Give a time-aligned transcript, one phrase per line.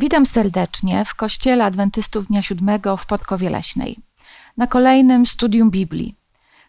[0.00, 3.98] Witam serdecznie w Kościele Adwentystów Dnia Siódmego w Podkowie Leśnej,
[4.56, 6.14] na kolejnym studium Biblii.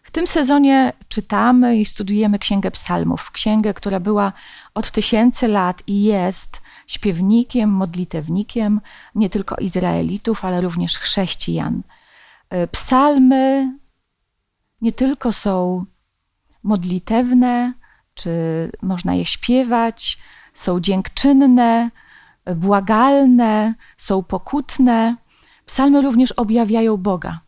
[0.02, 4.32] W tym sezonie czytamy i studujemy Księgę Psalmów, księgę, która była
[4.74, 8.80] od tysięcy lat i jest śpiewnikiem, modlitewnikiem
[9.14, 11.82] nie tylko Izraelitów, ale również chrześcijan.
[12.72, 13.74] Psalmy
[14.80, 15.84] nie tylko są
[16.62, 17.72] modlitewne,
[18.14, 18.30] czy
[18.82, 20.18] można je śpiewać,
[20.54, 21.90] są dziękczynne,
[22.54, 25.16] błagalne, są pokutne.
[25.66, 27.40] Psalmy również objawiają Boga.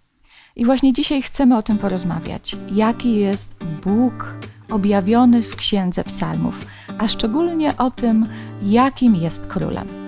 [0.56, 2.56] I właśnie dzisiaj chcemy o tym porozmawiać.
[2.72, 4.34] Jaki jest Bóg
[4.70, 6.66] objawiony w Księdze Psalmów,
[6.98, 8.26] a szczególnie o tym,
[8.62, 10.01] jakim jest królem.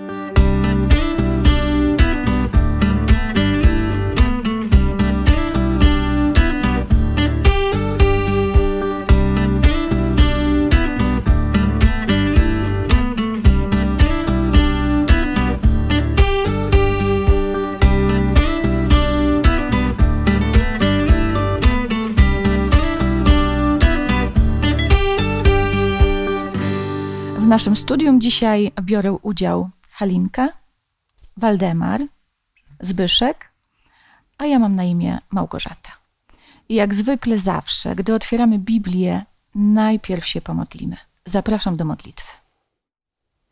[27.55, 30.49] Naszym studium dzisiaj biorę udział Halinka,
[31.37, 32.01] Waldemar,
[32.79, 33.49] Zbyszek,
[34.37, 35.91] a ja mam na imię Małgorzata.
[36.69, 39.25] I jak zwykle zawsze, gdy otwieramy Biblię,
[39.55, 40.97] najpierw się pomodlimy.
[41.25, 42.33] Zapraszam do modlitwy.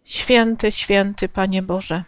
[0.04, 2.04] Święty, święty Panie Boże,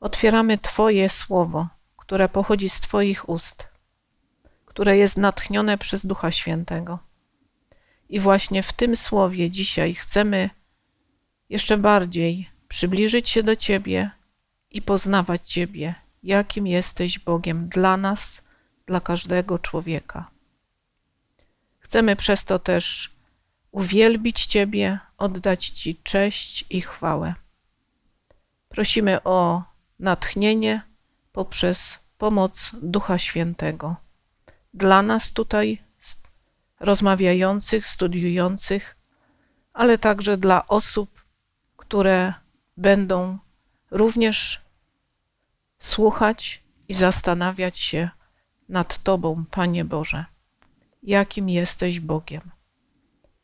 [0.00, 3.68] otwieramy Twoje słowo, które pochodzi z Twoich ust,
[4.66, 6.98] które jest natchnione przez Ducha Świętego
[8.14, 10.50] i właśnie w tym słowie dzisiaj chcemy
[11.48, 14.10] jeszcze bardziej przybliżyć się do Ciebie
[14.70, 18.42] i poznawać Ciebie, jakim jesteś Bogiem dla nas,
[18.86, 20.30] dla każdego człowieka.
[21.78, 23.10] Chcemy przez to też
[23.70, 27.34] uwielbić Ciebie, oddać Ci cześć i chwałę.
[28.68, 29.62] Prosimy o
[29.98, 30.82] natchnienie
[31.32, 33.96] poprzez pomoc Ducha Świętego.
[34.74, 35.82] Dla nas tutaj
[36.84, 38.96] rozmawiających, studiujących,
[39.72, 41.24] ale także dla osób,
[41.76, 42.34] które
[42.76, 43.38] będą
[43.90, 44.62] również
[45.78, 48.10] słuchać i zastanawiać się
[48.68, 50.24] nad Tobą, Panie Boże,
[51.02, 52.50] jakim jesteś Bogiem.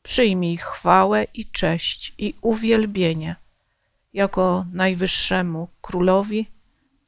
[0.02, 3.36] Przyjmij chwałę i cześć i uwielbienie
[4.12, 6.46] jako najwyższemu królowi,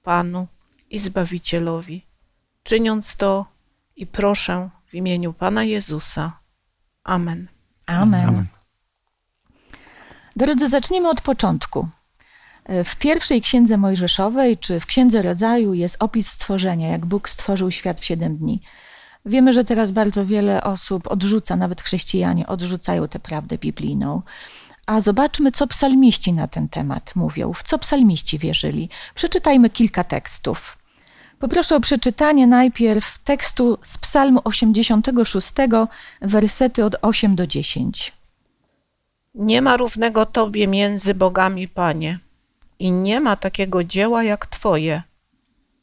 [0.02, 0.46] Panu
[0.90, 2.06] i Zbawicielowi,
[2.62, 3.46] czyniąc to
[3.96, 6.40] i proszę w imieniu Pana Jezusa.
[7.04, 7.48] Amen.
[7.86, 8.28] Amen.
[8.28, 8.46] Amen.
[10.36, 11.88] Drodzy, zacznijmy od początku.
[12.84, 18.00] W pierwszej księdze Mojżeszowej, czy w księdze rodzaju, jest opis stworzenia, jak Bóg stworzył świat
[18.00, 18.62] w siedem dni.
[19.26, 24.22] Wiemy, że teraz bardzo wiele osób odrzuca, nawet chrześcijanie odrzucają tę prawdę biblijną.
[24.86, 28.88] A zobaczmy, co psalmiści na ten temat mówią, w co psalmiści wierzyli.
[29.14, 30.81] Przeczytajmy kilka tekstów.
[31.42, 35.52] Poproszę o przeczytanie najpierw tekstu z Psalmu 86,
[36.20, 38.12] wersety od 8 do 10.
[39.34, 42.18] Nie ma równego Tobie między bogami, Panie,
[42.78, 45.02] i nie ma takiego dzieła jak Twoje.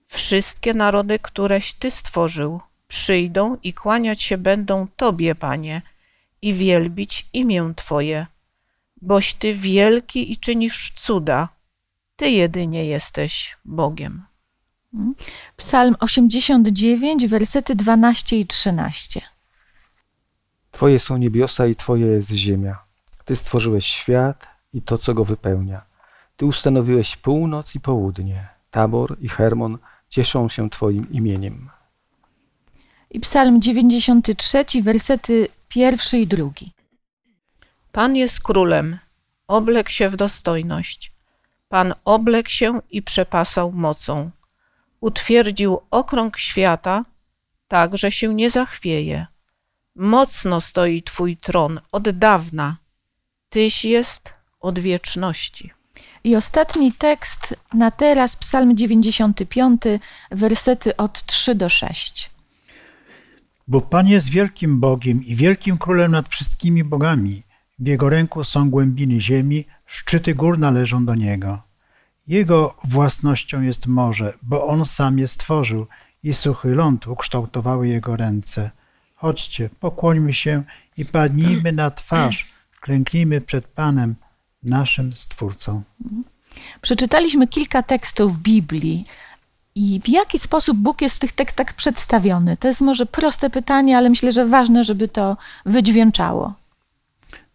[0.08, 5.81] Wszystkie narody, któreś Ty stworzył, przyjdą i kłaniać się będą Tobie, Panie,
[6.42, 8.25] i wielbić imię Twoje,
[9.02, 11.50] boś Ty wielki i czynisz cuda.
[12.16, 14.29] Ty jedynie jesteś Bogiem.
[15.58, 19.22] Psalm 89, wersety 12 i 13.
[20.72, 22.78] Twoje są niebiosa i Twoje jest ziemia.
[23.26, 25.82] Ty stworzyłeś świat i to, co go wypełnia.
[26.38, 28.48] Ty ustanowiłeś północ i południe.
[28.72, 29.78] Tabor i Hermon
[30.10, 31.70] cieszą się Twoim imieniem.
[33.12, 36.74] I Psalm 93, wersety pierwszy i drugi.
[37.92, 39.00] Pan jest królem,
[39.48, 41.12] oblekł się w dostojność.
[41.70, 44.32] Pan oblekł się i przepasał mocą
[45.02, 47.06] utwierdził okrąg świata,
[47.68, 49.28] tak, że się nie zachwieje.
[49.96, 52.78] Mocno stoi Twój tron od dawna,
[53.50, 55.72] Tyś jest od wieczności.
[56.24, 59.81] I ostatni tekst na teraz, Psalm 95,
[60.31, 62.30] wersety od 3 do 6.
[63.68, 67.44] Bo Pan jest wielkim Bogiem i wielkim królem nad wszystkimi bogami.
[67.80, 71.69] W jego ręku są głębiny ziemi, szczyty gór należą do niego.
[72.30, 75.88] Jego własnością jest morze, bo on sam je stworzył
[76.24, 78.72] i suchy ląd ukształtowały jego ręce.
[79.16, 80.64] Chodźcie, pokłońmy się
[80.98, 84.16] i padnijmy na twarz, klęknijmy przed Panem,
[84.64, 85.81] naszym Stwórcą.
[86.81, 89.06] Przeczytaliśmy kilka tekstów Biblii.
[89.75, 92.58] I w jaki sposób Bóg jest w tych tekstach przedstawiony?
[92.58, 96.54] To jest może proste pytanie, ale myślę, że ważne, żeby to wydźwięczało.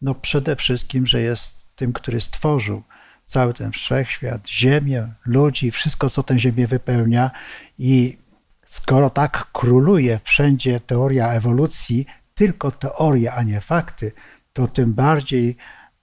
[0.02, 2.82] No przede wszystkim, że jest tym, który stworzył,
[3.24, 7.30] cały ten wszechświat, ziemię, ludzi, wszystko, co tę ziemię wypełnia.
[7.78, 8.18] I
[8.66, 14.12] skoro tak króluje wszędzie teoria ewolucji, tylko teoria, a nie fakty,
[14.52, 15.56] to tym bardziej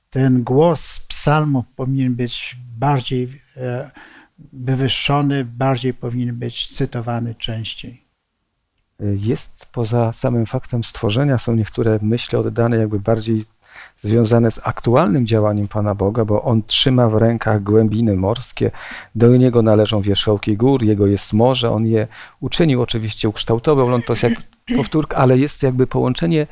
[0.10, 3.92] ten głos psalmów powinien być bardziej e,
[4.54, 8.02] wywyższony, bardziej powinien być cytowany częściej.
[9.00, 13.46] Jest poza samym faktem stworzenia, są niektóre myśli oddane jakby bardziej
[14.04, 18.72] związane z aktualnym działaniem Pana Boga, bo On trzyma w rękach głębiny morskie,
[19.16, 22.08] do Niego należą wierzchołki gór, Jego jest morze, On je
[22.40, 24.34] uczynił, oczywiście ukształtował, On to jest jak
[24.78, 26.48] powtórka, ale jest jakby połączenie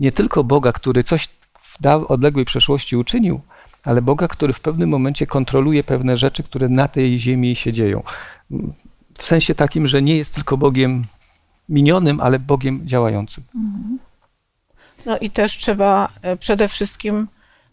[0.00, 1.28] nie tylko Boga, który coś
[1.60, 3.40] w odległej przeszłości uczynił,
[3.84, 8.02] ale Boga, który w pewnym momencie kontroluje pewne rzeczy, które na tej ziemi się dzieją.
[9.18, 11.04] W sensie takim, że nie jest tylko Bogiem
[11.68, 13.44] minionym, ale Bogiem działającym.
[13.54, 13.98] Mhm.
[15.06, 17.28] No i też trzeba e, przede wszystkim,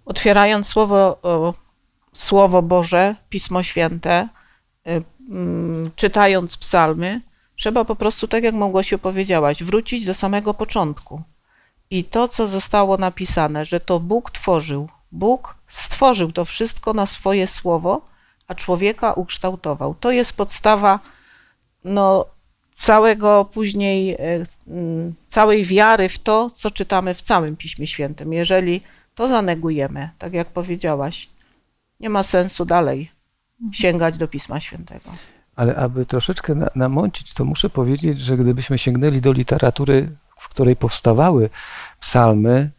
[0.05, 1.19] otwierając słowo,
[2.13, 4.29] słowo Boże, Pismo Święte,
[4.87, 7.21] e, mm, czytając psalmy,
[7.55, 11.21] trzeba po prostu, tak jak Małgosiu powiedziałaś, wrócić do samego początku.
[11.89, 17.47] I to, co zostało napisane, że to Bóg tworzył, Bóg stworzył to wszystko na swoje
[17.47, 18.01] słowo,
[18.47, 19.95] a człowieka ukształtował.
[19.99, 20.99] To jest podstawa
[21.83, 22.25] no,
[22.79, 28.33] całego później, e, mm, całej wiary w to, co czytamy w całym Piśmie Świętym.
[28.33, 28.81] Jeżeli
[29.15, 31.29] to zanegujemy, tak jak powiedziałaś,
[31.99, 33.11] nie ma sensu dalej
[33.71, 35.11] sięgać do Pisma Świętego.
[35.55, 40.09] Ale aby troszeczkę namącić, to muszę powiedzieć, że gdybyśmy sięgnęli do literatury,
[40.39, 41.49] w której powstawały
[42.01, 42.69] psalmy,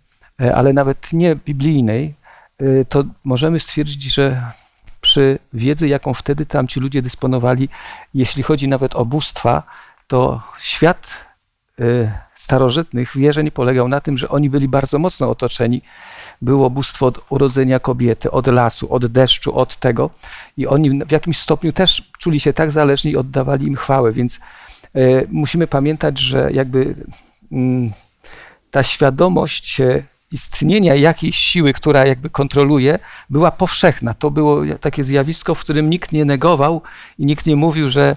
[0.43, 2.15] e, ale nawet nie biblijnej,
[2.59, 4.53] e, to możemy stwierdzić, że
[5.01, 7.69] przy wiedzy, jaką wtedy tamci ludzie dysponowali,
[8.15, 9.63] jeśli chodzi nawet o bóstwa,
[10.11, 11.11] to świat
[11.81, 15.83] y, starożytnych wierzeń polegał na tym, że oni byli bardzo mocno otoczeni.
[16.43, 20.11] Było bóstwo od urodzenia kobiety, od lasu, od deszczu, od tego.
[20.57, 24.13] I oni w jakimś stopniu też czuli się tak zależni i oddawali im chwałę.
[24.13, 24.41] Więc
[24.97, 26.95] y, musimy pamiętać, że jakby
[27.53, 27.93] mm,
[28.71, 32.99] ta świadomość y, istnienia jakiejś siły, która jakby kontroluje,
[33.31, 34.15] była powszechna.
[34.15, 36.83] To było takie zjawisko, w którym nikt nie negował
[37.19, 38.17] i nikt nie mówił, że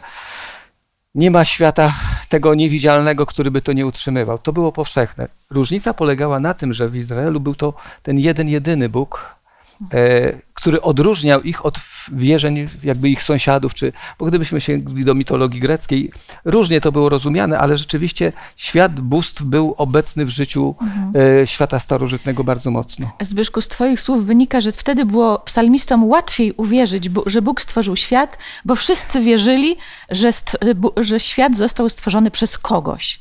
[1.16, 1.94] nie ma świata
[2.30, 4.38] tego niewidzialnego, który by to nie utrzymywał.
[4.38, 5.28] To było powszechne.
[5.50, 7.74] Różnica polegała na tym, że w Izraelu był to
[8.04, 9.36] ten jeden, jedyny Bóg,
[10.54, 11.80] który odróżniał ich od
[12.12, 16.12] wierzeń jakby ich sąsiadów, czy, bo gdybyśmy sięgli do mitologii greckiej,
[16.46, 21.14] różnie to było rozumiane, ale rzeczywiście świat bóstw był obecny w życiu mhm.
[21.42, 23.12] E, świata starożytnego bardzo mocno.
[23.22, 28.38] Zbyszku, z twoich słów wynika, że wtedy było psalmistom łatwiej uwierzyć, że Bóg stworzył świat,
[28.66, 29.76] bo wszyscy wierzyli,
[30.10, 30.32] że,
[30.98, 33.20] że świat został stworzony przez kogoś.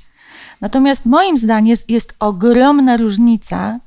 [0.60, 3.78] Natomiast moim zdaniem jest, jest ogromna różnica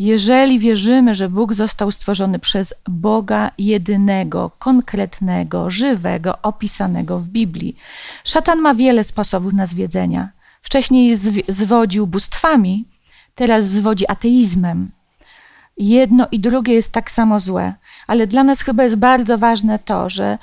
[0.00, 7.76] jeżeli wierzymy, że Bóg został stworzony przez Boga jedynego, konkretnego, żywego, opisanego w Biblii,
[8.24, 10.28] szatan ma wiele sposobów na zwiedzenia.
[10.62, 11.16] Wcześniej
[11.48, 12.84] zwodził bóstwami,
[13.34, 14.90] teraz zwodzi ateizmem.
[15.76, 17.74] Jedno i drugie jest tak samo złe,
[18.06, 20.38] ale dla nas chyba jest bardzo ważne to, że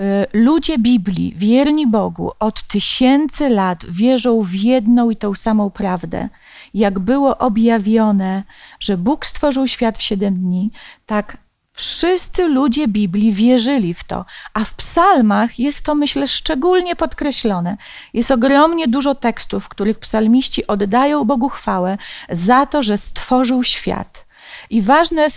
[0.00, 6.28] y, ludzie Biblii, wierni Bogu, od tysięcy lat wierzą w jedną i tą samą prawdę
[6.74, 8.42] jak było objawione,
[8.80, 10.70] że Bóg stworzył świat w siedem dni,
[11.06, 11.36] tak
[11.72, 14.24] wszyscy ludzie Biblii wierzyli w to.
[14.54, 17.76] A w psalmach jest to, myślę, szczególnie podkreślone.
[18.14, 21.98] Jest ogromnie dużo tekstów, w których psalmiści oddają Bogu chwałę
[22.30, 24.28] za to, że stworzył świat.
[24.70, 25.28] I ważne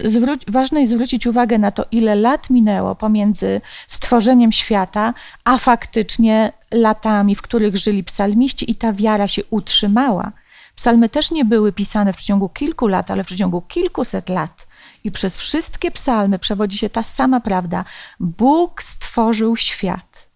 [0.48, 7.36] ważne jest zwrócić uwagę na to, ile lat minęło pomiędzy stworzeniem świata, a faktycznie latami,
[7.36, 10.32] w których żyli psalmiści, i ta wiara się utrzymała.
[10.76, 14.68] Psalmy też nie były pisane w przeciągu kilku lat, ale w przeciągu kilkuset lat.
[15.04, 17.86] I przez wszystkie psalmy przewodzi się ta sama prawda.
[18.20, 20.28] Bóg stworzył świat.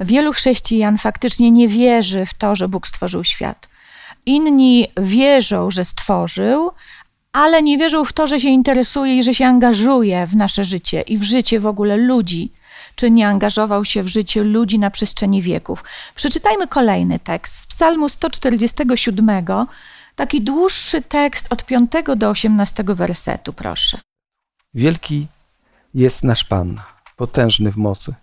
[0.00, 3.68] Wielu chrześcijan faktycznie nie wierzy w to, że Bóg stworzył świat.
[4.26, 6.70] Inni wierzą, że stworzył,
[7.32, 11.00] ale nie wierzą w to, że się interesuje i że się angażuje w nasze życie
[11.00, 12.52] i w życie w ogóle ludzi
[12.94, 15.84] czy nie angażował się w życie ludzi na przestrzeni wieków.
[16.14, 19.42] Przeczytajmy kolejny tekst z Psalmu 147,
[20.16, 23.98] taki dłuższy tekst od 5 do 18 wersetu, proszę.
[24.74, 25.26] Wielki
[25.94, 26.80] jest nasz Pan,
[27.16, 28.14] potężny w mocy,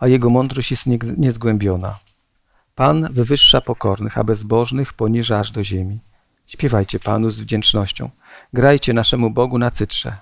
[0.00, 1.98] a jego mądrość jest niezgłębiona.
[2.74, 5.98] Pan wywyższa pokornych, a bezbożnych poniża aż do ziemi.
[6.46, 8.10] Śpiewajcie Panu z wdzięcznością.
[8.52, 10.16] Grajcie naszemu Bogu na cytrze.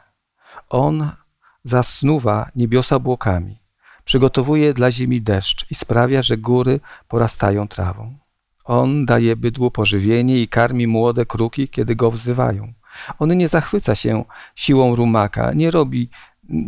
[0.69, 1.11] On
[1.65, 3.59] zasnuwa niebiosa obłokami.
[4.05, 8.19] Przygotowuje dla ziemi deszcz i sprawia, że góry porastają trawą.
[8.65, 12.73] On daje bydłu pożywienie i karmi młode kruki, kiedy go wzywają.
[13.19, 16.09] On nie zachwyca się siłą rumaka, nie robi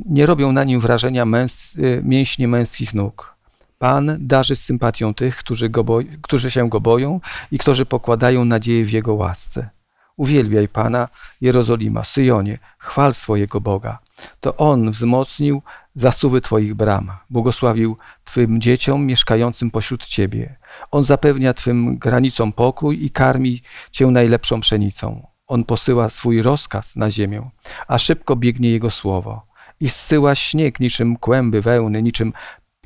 [0.07, 3.37] nie robią na nim wrażenia męs, mięśnie męskich nóg.
[3.79, 8.85] Pan darzy sympatią tych, którzy, go boi, którzy się go boją i którzy pokładają nadzieję
[8.85, 9.71] w Jego łasce.
[10.17, 11.09] Uwielbiaj Pana,
[11.41, 13.99] Jerozolima, Syjonie, chwal swojego Boga.
[14.41, 15.63] To On wzmocnił
[15.95, 20.57] zasuwy Twoich bram, błogosławił Twym dzieciom mieszkającym pośród Ciebie.
[20.91, 25.27] On zapewnia Twym granicom pokój i karmi Cię najlepszą pszenicą.
[25.47, 27.51] On posyła swój rozkaz na ziemię,
[27.89, 29.47] a szybko biegnie Jego słowo.
[29.81, 32.33] I zsyła śnieg niczym kłęby wełny, niczym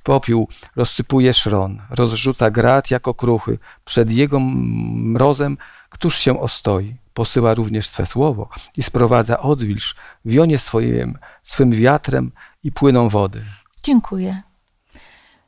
[0.03, 3.59] popiół, rozsypuje szron, rozrzuca grat jako kruchy.
[3.85, 5.57] Przed Jego mrozem
[5.91, 6.97] któż się ostoi?
[7.15, 12.33] Posyła również swe słowo i sprowadza odwilż, wionie swoim, swym wiatrem
[12.65, 13.43] i płyną wody.
[13.83, 14.43] Dziękuję.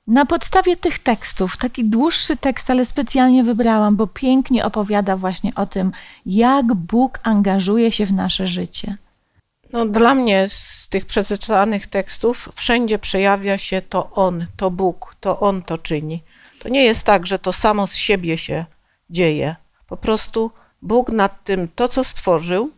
[0.06, 5.66] Na podstawie tych tekstów, taki dłuższy tekst, ale specjalnie wybrałam, bo pięknie opowiada właśnie o
[5.66, 5.92] tym,
[6.26, 8.96] jak Bóg angażuje się w nasze życie.
[9.72, 15.40] No, dla mnie z tych przeczytanych tekstów wszędzie przejawia się to On, to Bóg, to
[15.40, 16.22] On to czyni.
[16.58, 18.64] To nie jest tak, że to samo z siebie się
[19.10, 19.56] dzieje.
[19.86, 20.50] Po prostu
[20.82, 22.70] Bóg nad tym, to co stworzył,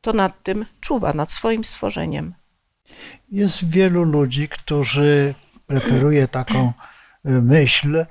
[0.00, 2.34] to nad tym czuwa, nad swoim stworzeniem.
[3.32, 5.34] Jest wielu ludzi, którzy
[5.66, 6.72] preferuje taką
[7.26, 8.06] y, myśl,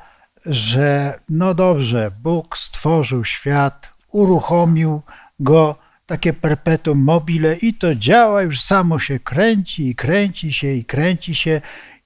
[0.46, 5.01] że no dobrze, Bóg stworzył świat, uruchomił
[5.39, 5.75] go,
[6.06, 11.36] takie perpetuum mobile i to działa, już samo się kręci i kręci się i kręci
[11.36, 11.62] się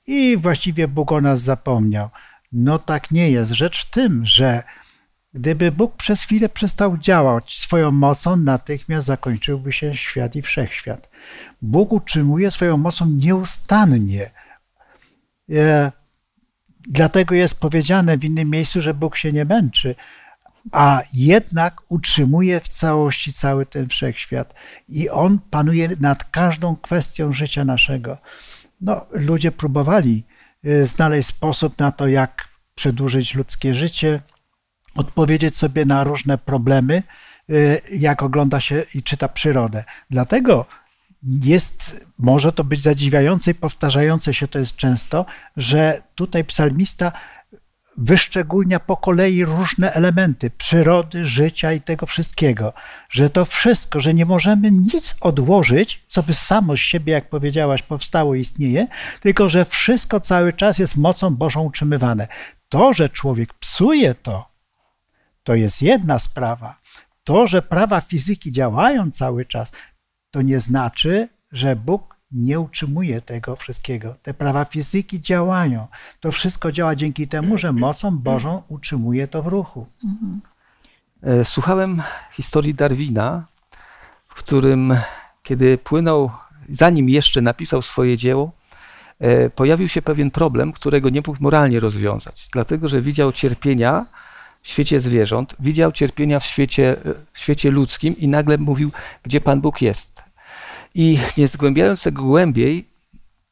[0.08, 2.10] i właściwie Bóg o nas zapomniał.
[2.52, 3.52] No tak nie jest.
[3.52, 4.64] Rzecz w tym, że
[5.34, 11.10] gdyby Bóg przez chwilę przestał działać swoją mocą, natychmiast zakończyłby się świat i wszechświat.
[11.62, 14.32] Bóg utrzymuje swoją mocą nieustannie
[15.52, 15.92] E,
[16.88, 19.96] dlatego jest powiedziane w innym miejscu, że Bóg się nie męczy,
[20.72, 24.54] a jednak utrzymuje w całości cały ten wszechświat
[24.90, 28.18] i On panuje nad każdą kwestią życia naszego.
[28.82, 30.24] No, ludzie próbowali
[30.64, 34.22] e, znaleźć sposób na to, jak przedłużyć ludzkie życie,
[34.96, 37.04] odpowiedzieć sobie na różne problemy,
[37.50, 37.54] e,
[37.98, 39.84] jak ogląda się i czyta przyrodę.
[40.10, 40.66] Dlatego
[41.44, 45.26] jest, może to być zadziwiające i powtarzające się to jest często,
[45.58, 47.12] że tutaj psalmista
[47.98, 52.74] wyszczególnia po kolei różne elementy przyrody, życia i tego wszystkiego,
[53.10, 57.82] że to wszystko, że nie możemy nic odłożyć, co by samo z siebie, jak powiedziałaś,
[57.82, 58.88] powstało, istnieje,
[59.20, 62.28] tylko że wszystko cały czas jest mocą Bożą utrzymywane.
[62.70, 64.53] To, że człowiek psuje to,
[65.44, 66.80] to jest jedna sprawa.
[67.24, 69.72] To, że prawa fizyki działają cały czas,
[70.32, 74.16] to nie znaczy, że Bóg nie utrzymuje tego wszystkiego.
[74.24, 75.88] Te prawa fizyki działają.
[76.20, 79.88] To wszystko działa dzięki temu, że mocą Bożą utrzymuje to w ruchu.
[81.24, 83.46] E, słuchałem historii Darwina,
[84.28, 84.96] w którym,
[85.44, 86.32] kiedy płynął,
[86.70, 88.52] zanim jeszcze napisał swoje dzieło,
[89.20, 94.06] e, pojawił się pewien problem, którego nie mógł moralnie rozwiązać, dlatego że widział cierpienia
[94.64, 96.96] w świecie zwierząt, widział cierpienia w świecie,
[97.34, 98.92] w świecie ludzkim i nagle mówił,
[99.24, 100.24] gdzie Pan Bóg jest.
[100.96, 102.86] I nie zgłębiając tego głębiej,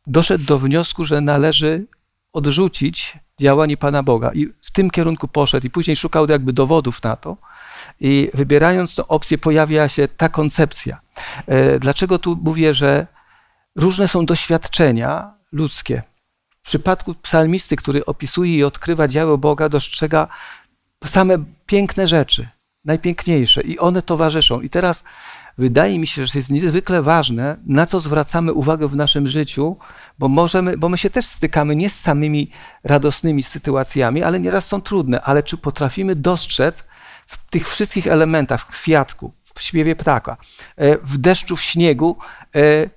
[0.08, 1.86] doszedł do wniosku, że należy
[2.34, 4.32] odrzucić działanie Pana Boga.
[4.34, 7.38] I w tym kierunku poszedł, i później szukał jakby dowodów na to.
[8.00, 11.02] I wybierając tę opcję, pojawia się ta koncepcja.
[11.48, 13.08] E, dlaczego tu mówię, że
[13.76, 16.04] różne są doświadczenia ludzkie?
[16.62, 20.28] W przypadku psalmisty, który opisuje i odkrywa dzieło Boga, dostrzega
[21.08, 22.48] same piękne rzeczy,
[22.86, 24.62] najpiękniejsze, i one towarzyszą.
[24.62, 25.04] I teraz
[25.58, 29.78] wydaje mi się, że jest niezwykle ważne, na co zwracamy uwagę w naszym życiu,
[30.20, 32.52] bo, możemy, bo my się też stykamy nie z samymi
[32.84, 36.84] radosnymi sytuacjami, ale nieraz są trudne, ale czy potrafimy dostrzec
[37.28, 40.38] w tych wszystkich elementach, w kwiatku, w śpiewie ptaka,
[40.76, 42.18] e, w deszczu, w śniegu,
[42.56, 42.90] e,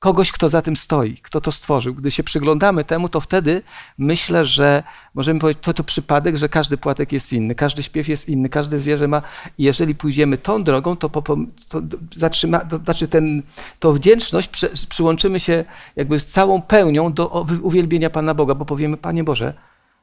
[0.00, 1.94] kogoś, kto za tym stoi, kto to stworzył.
[1.94, 3.62] Gdy się przyglądamy temu, to wtedy
[3.98, 4.82] myślę, że
[5.14, 8.78] możemy powiedzieć, to to przypadek, że każdy płatek jest inny, każdy śpiew jest inny, każde
[8.78, 9.22] zwierzę ma.
[9.58, 11.36] Jeżeli pójdziemy tą drogą, to, po,
[11.68, 11.82] to
[12.16, 13.42] zatrzyma, to znaczy ten,
[13.78, 15.64] to wdzięczność przy, przyłączymy się
[15.96, 19.54] jakby z całą pełnią do uwielbienia Pana Boga, bo powiemy, Panie Boże,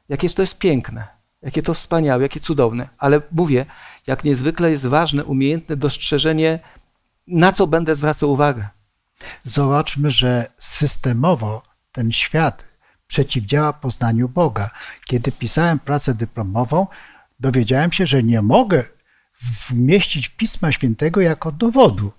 [0.10, 1.08] jakie to jest piękne,
[1.42, 2.89] jakie to wspaniałe, jakie cudowne.
[2.98, 3.66] Ale mówię,
[4.08, 6.60] jak niezwykle jest ważne, umiejętne dostrzeżenie,
[7.27, 8.76] na co będę zwracał uwagę
[9.43, 14.69] Zobaczmy, że systemowo ten świat przeciwdziała poznaniu Boga.
[15.05, 16.88] Kiedy pisałem pracę dyplomową,
[17.39, 18.83] dowiedziałem się, że nie mogę
[19.41, 22.12] wmieścić Pisma Świętego jako dowodu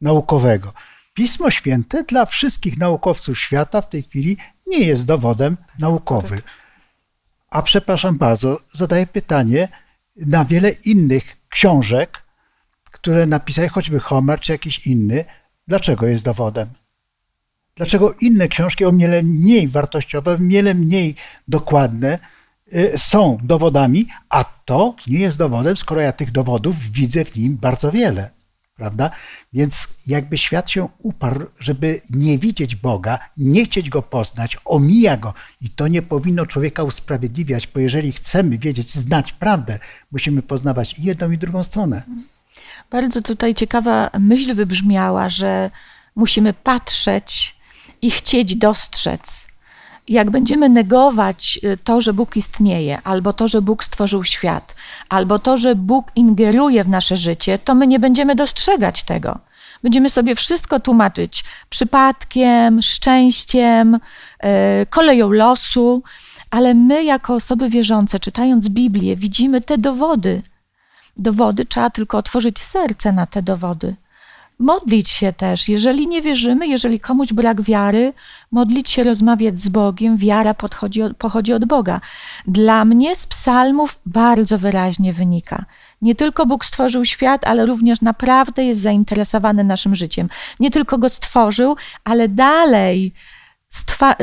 [0.00, 0.72] naukowego.
[1.14, 4.36] Pismo Święte dla wszystkich naukowców świata w tej chwili
[4.66, 6.40] nie jest dowodem naukowym.
[7.50, 9.68] A przepraszam bardzo, zadaję pytanie
[10.16, 12.22] na wiele innych książek,
[12.84, 15.24] które napisał choćby Homer czy jakiś inny,
[15.68, 16.68] Dlaczego jest dowodem?
[17.76, 21.14] Dlaczego inne książki o wiele mniej wartościowe, wiele mniej
[21.48, 22.18] dokładne
[22.74, 27.56] y, są dowodami, a to nie jest dowodem, skoro ja tych dowodów widzę w nim
[27.56, 28.30] bardzo wiele.
[28.76, 29.10] Prawda?
[29.52, 35.34] Więc jakby świat się uparł, żeby nie widzieć Boga, nie chcieć go poznać, omija go.
[35.60, 39.78] I to nie powinno człowieka usprawiedliwiać, bo jeżeli chcemy wiedzieć, znać prawdę,
[40.12, 42.02] musimy poznawać i jedną, i drugą stronę.
[42.90, 45.70] Bardzo tutaj ciekawa myśl wybrzmiała, że
[46.16, 47.56] musimy patrzeć
[48.02, 49.46] i chcieć dostrzec.
[50.08, 54.74] Jak będziemy negować y, to, że Bóg istnieje, albo to, że Bóg stworzył świat,
[55.08, 59.38] albo to, że Bóg ingeruje w nasze życie, to my nie będziemy dostrzegać tego.
[59.82, 63.98] Będziemy sobie wszystko tłumaczyć przypadkiem, szczęściem, y,
[64.90, 66.02] koleją losu,
[66.50, 70.42] ale my, jako osoby wierzące, czytając Biblię, widzimy te dowody.
[71.16, 73.96] Dowody trzeba tylko otworzyć serce na te dowody
[74.58, 75.68] modlić się też.
[75.68, 78.12] Jeżeli nie wierzymy, jeżeli komuś brak wiary,
[78.50, 82.00] modlić się, rozmawiać z Bogiem, wiara podchodzi od, pochodzi od Boga.
[82.46, 85.64] Dla mnie z psalmów bardzo wyraźnie wynika.
[86.02, 90.28] Nie tylko Bóg stworzył świat, ale również naprawdę jest zainteresowany naszym życiem.
[90.60, 93.12] Nie tylko go stworzył, ale dalej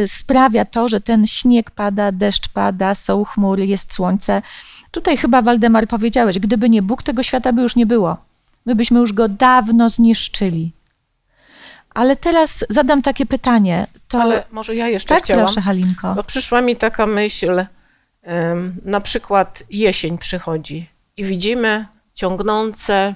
[0.07, 4.41] sprawia to, że ten śnieg pada, deszcz pada, są chmury, jest słońce.
[4.91, 8.17] Tutaj chyba Waldemar powiedziałeś, gdyby nie Bóg, tego świata by już nie było.
[8.65, 10.71] My byśmy już go dawno zniszczyli.
[11.89, 13.88] Ale teraz zadam takie pytanie.
[14.07, 14.21] To...
[14.21, 15.45] Ale może ja jeszcze tak, chciałam.
[15.45, 16.15] proszę, Halinko.
[16.15, 17.65] Bo przyszła mi taka myśl,
[18.86, 23.15] na przykład jesień przychodzi i widzimy ciągnące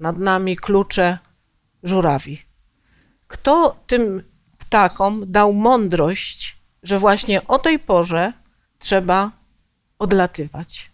[0.00, 1.18] nad nami klucze
[1.82, 2.42] żurawi.
[3.26, 4.22] Kto tym
[4.58, 8.32] ptakom dał mądrość, że właśnie o tej porze
[8.78, 9.30] trzeba
[9.98, 10.93] odlatywać?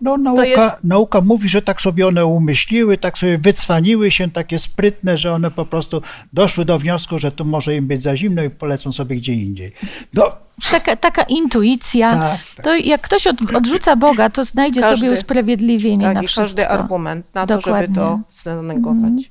[0.00, 0.84] No, nauka, jest...
[0.84, 5.50] nauka mówi, że tak sobie one umyśliły, tak sobie wycwaniły się, takie sprytne, że one
[5.50, 9.16] po prostu doszły do wniosku, że tu może im być za zimno i polecą sobie
[9.16, 9.72] gdzie indziej.
[10.14, 10.32] No.
[10.70, 12.10] Taka, taka intuicja.
[12.10, 12.64] Tak, tak.
[12.64, 16.42] To jak ktoś od, odrzuca Boga, to znajdzie każdy, sobie usprawiedliwienie tak, na i wszystko.
[16.42, 17.94] każdy argument na Dokładnie.
[17.94, 18.96] to, żeby to zanegować.
[18.96, 19.22] Mm.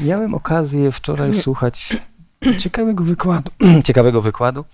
[0.00, 1.96] Miałem okazję wczoraj słuchać
[2.58, 3.50] ciekawego wykładu,
[3.86, 4.64] ciekawego wykładu,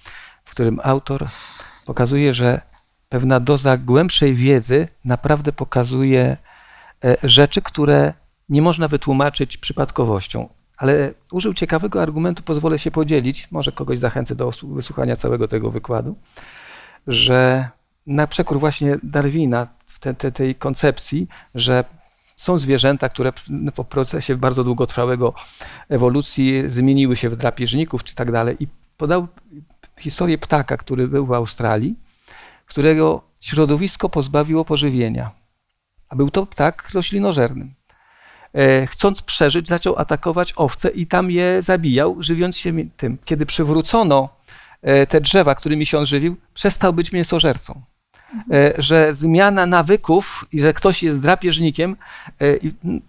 [0.44, 1.28] w którym autor
[1.86, 2.60] pokazuje, że
[3.12, 6.36] pewna doza głębszej wiedzy naprawdę pokazuje
[7.04, 8.12] e, rzeczy, które
[8.48, 10.48] nie można wytłumaczyć przypadkowością.
[10.76, 16.16] Ale użył ciekawego argumentu, pozwolę się podzielić, może kogoś zachęcę do wysłuchania całego tego wykładu,
[17.06, 17.68] że
[18.06, 19.66] na przekór właśnie Darwina,
[20.00, 21.84] te, te, tej koncepcji, że
[22.36, 23.32] są zwierzęta, które
[23.74, 25.34] w procesie bardzo długotrwałego
[25.88, 28.56] ewolucji zmieniły się w drapieżników czy tak dalej.
[28.60, 29.28] I podał
[29.98, 31.96] historię ptaka, który był w Australii
[32.72, 35.30] którego środowisko pozbawiło pożywienia.
[36.08, 37.74] A był to ptak roślinożernym.
[38.54, 43.18] E, chcąc przeżyć, zaczął atakować owce i tam je zabijał, żywiąc się tym.
[43.24, 44.28] Kiedy przywrócono
[44.82, 47.82] e, te drzewa, którymi się on żywił, przestał być mięsożercą.
[48.52, 51.96] E, że zmiana nawyków i że ktoś jest drapieżnikiem.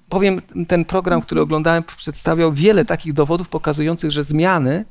[0.10, 4.86] Powiem, ten program, który oglądałem, przedstawiał wiele takich dowodów pokazujących, że zmiany,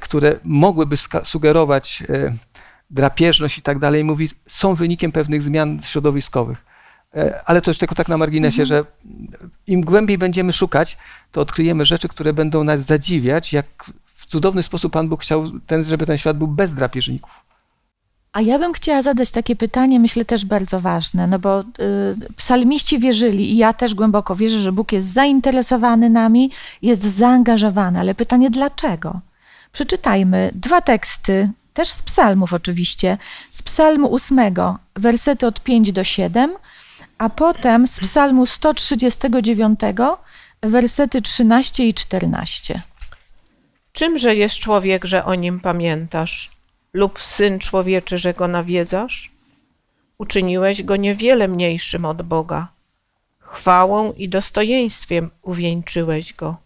[0.00, 2.02] które mogłyby sugerować
[2.90, 6.64] drapieżność i tak dalej, mówi, są wynikiem pewnych zmian środowiskowych.
[7.16, 8.66] E, ale to już tylko tak na marginesie, mhm.
[8.66, 8.84] że
[9.66, 10.98] im głębiej będziemy szukać,
[11.32, 13.66] to odkryjemy rzeczy, które będą nas zadziwiać, jak
[14.14, 17.44] w cudowny sposób Pan Bóg chciał, ten, żeby ten świat był bez drapieżników.
[18.32, 21.64] A ja bym chciała zadać takie pytanie, myślę też bardzo ważne, no bo y,
[22.36, 26.50] psalmiści wierzyli i ja też głęboko wierzę, że Bóg jest zainteresowany nami,
[26.82, 29.20] jest zaangażowany, ale pytanie dlaczego?
[29.72, 33.18] Przeczytajmy dwa teksty też z psalmów oczywiście,
[33.50, 34.38] z psalmu 8,
[34.96, 36.50] wersety od 5 do 7,
[37.18, 39.80] a potem z psalmu 139,
[40.62, 42.82] wersety 13 i 14.
[43.92, 46.50] Czymże jest człowiek, że o nim pamiętasz,
[46.92, 49.30] lub syn człowieczy, że go nawiedzasz?
[50.18, 52.68] Uczyniłeś go niewiele mniejszym od Boga.
[53.38, 56.56] Chwałą i dostojeństwem uwieńczyłeś go.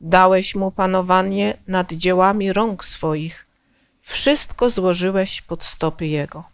[0.00, 3.43] Dałeś mu panowanie nad dziełami rąk swoich
[4.04, 6.44] wszystko złożyłeś pod stopy Jego.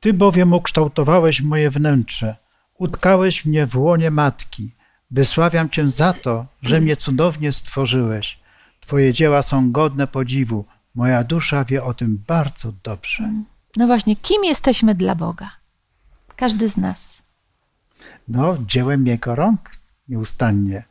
[0.00, 2.36] Ty bowiem ukształtowałeś moje wnętrze,
[2.78, 4.74] utkałeś mnie w łonie matki.
[5.10, 8.40] Wysławiam Cię za to, że mnie cudownie stworzyłeś.
[8.80, 10.64] Twoje dzieła są godne podziwu.
[10.94, 13.32] Moja dusza wie o tym bardzo dobrze.
[13.76, 15.50] No właśnie, kim jesteśmy dla Boga?
[16.36, 17.22] Każdy z nas.
[18.28, 19.70] No, dziełem Jego rąk
[20.08, 20.84] nieustannie.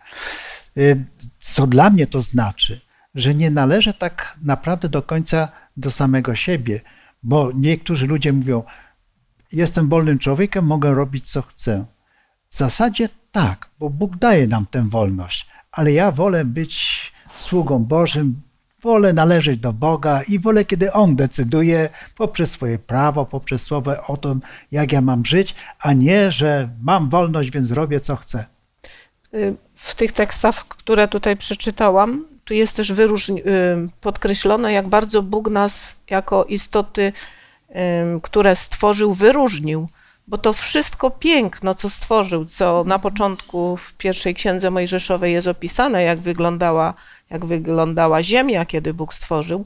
[0.78, 1.06] Y,
[1.40, 2.82] co dla mnie to znaczy?
[3.16, 6.82] Że nie należy tak naprawdę do końca do samego siebie,
[7.24, 8.64] bo niektórzy ludzie mówią:
[9.52, 11.86] Jestem wolnym człowiekiem, mogę robić co chcę.
[12.50, 18.42] W zasadzie tak, bo Bóg daje nam tę wolność, ale ja wolę być sługą Bożym,
[18.82, 24.18] wolę należeć do Boga i wolę, kiedy On decyduje poprzez swoje prawo, poprzez słowo o
[24.18, 24.42] tym,
[24.72, 28.46] jak ja mam żyć, a nie, że mam wolność, więc robię co chcę.
[29.34, 35.22] Y, w tych tekstach, które tutaj przeczytałam, tu jest też wyróżni- y, podkreślone, jak bardzo
[35.22, 37.14] Bóg nas jako istoty,
[38.22, 39.88] które stworzył, wyróżnił.
[40.28, 46.04] Bo to wszystko piękno, co stworzył, co na początku w pierwszej księdze Mojżeszowej jest opisane,
[46.04, 46.94] jak wyglądała,
[47.30, 49.66] jak wyglądała ziemia, kiedy Bóg stworzył,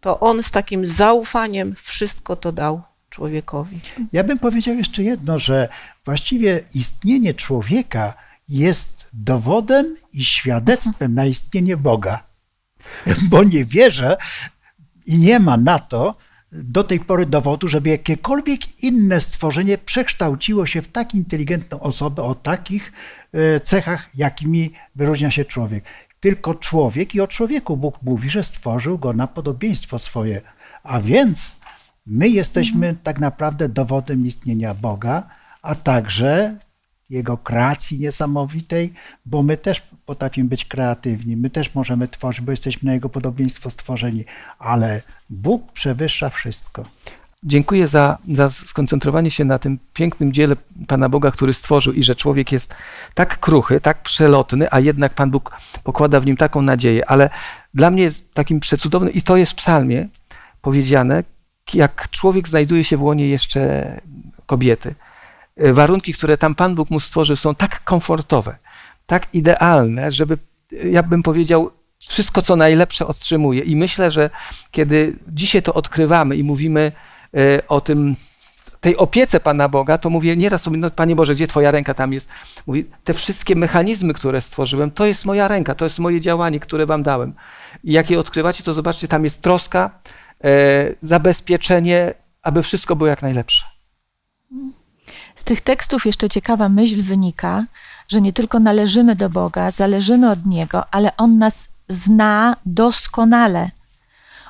[0.00, 3.80] to on z takim zaufaniem wszystko to dał człowiekowi.
[4.12, 5.68] Ja bym powiedział jeszcze jedno, że
[6.04, 8.14] właściwie istnienie człowieka
[8.48, 12.22] jest dowodem i świadectwem na istnienie Boga.
[13.30, 14.16] Bo nie wierzę
[15.06, 16.14] i nie ma na to
[16.52, 22.34] do tej pory dowodu, żeby jakiekolwiek inne stworzenie przekształciło się w tak inteligentną osobę o
[22.34, 22.92] takich
[23.32, 25.84] e, cechach, jakimi wyróżnia się człowiek.
[26.20, 30.40] Tylko człowiek i o człowieku Bóg mówi, że stworzył go na podobieństwo swoje.
[30.82, 31.56] A więc
[32.06, 35.28] my jesteśmy tak naprawdę dowodem istnienia Boga,
[35.62, 36.58] a także
[37.10, 38.92] jego kreacji niesamowitej,
[39.26, 43.70] bo my też potrafimy być kreatywni, my też możemy tworzyć, bo jesteśmy na jego podobieństwo
[43.70, 44.24] stworzeni,
[44.58, 46.84] ale Bóg przewyższa wszystko.
[47.42, 52.16] Dziękuję za, za skoncentrowanie się na tym pięknym dziele Pana Boga, który stworzył i że
[52.16, 52.74] człowiek jest
[53.14, 57.10] tak kruchy, tak przelotny, a jednak Pan Bóg pokłada w nim taką nadzieję.
[57.10, 57.30] Ale
[57.74, 60.08] dla mnie jest takim przecudownym, i to jest w psalmie
[60.62, 61.24] powiedziane,
[61.74, 63.92] jak człowiek znajduje się w łonie jeszcze
[64.46, 64.94] kobiety.
[65.58, 68.56] E, warunki, które tam Pan Bóg mu stworzył, są tak komfortowe,
[69.06, 70.38] tak idealne, żeby,
[70.72, 73.62] e, ja bym powiedział, wszystko co najlepsze otrzymuje.
[73.62, 74.30] I myślę, że
[74.70, 76.92] kiedy dzisiaj to odkrywamy i mówimy
[77.36, 78.16] e, o tym,
[78.80, 82.12] tej opiece Pana Boga, to mówię nieraz sobie, no Panie Boże, gdzie Twoja ręka tam
[82.12, 82.28] jest?
[82.66, 86.86] Mówi, te wszystkie mechanizmy, które stworzyłem, to jest moja ręka, to jest moje działanie, które
[86.86, 87.34] Wam dałem.
[87.84, 89.90] I jak je odkrywacie, to zobaczcie, tam jest troska,
[90.44, 93.64] e, zabezpieczenie, aby wszystko było jak najlepsze.
[95.38, 97.64] Z tych tekstów jeszcze ciekawa myśl wynika,
[98.08, 103.70] że nie tylko należymy do Boga, zależymy od Niego, ale On nas zna doskonale.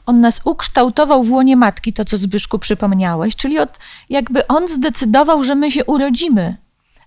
[0.06, 3.78] On nas ukształtował w łonie matki, to co Zbyszku przypomniałeś, czyli od,
[4.10, 6.56] jakby On zdecydował, że my się urodzimy,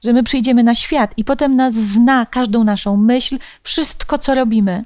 [0.03, 4.85] że my przyjdziemy na świat i potem nas zna każdą naszą myśl, wszystko co robimy.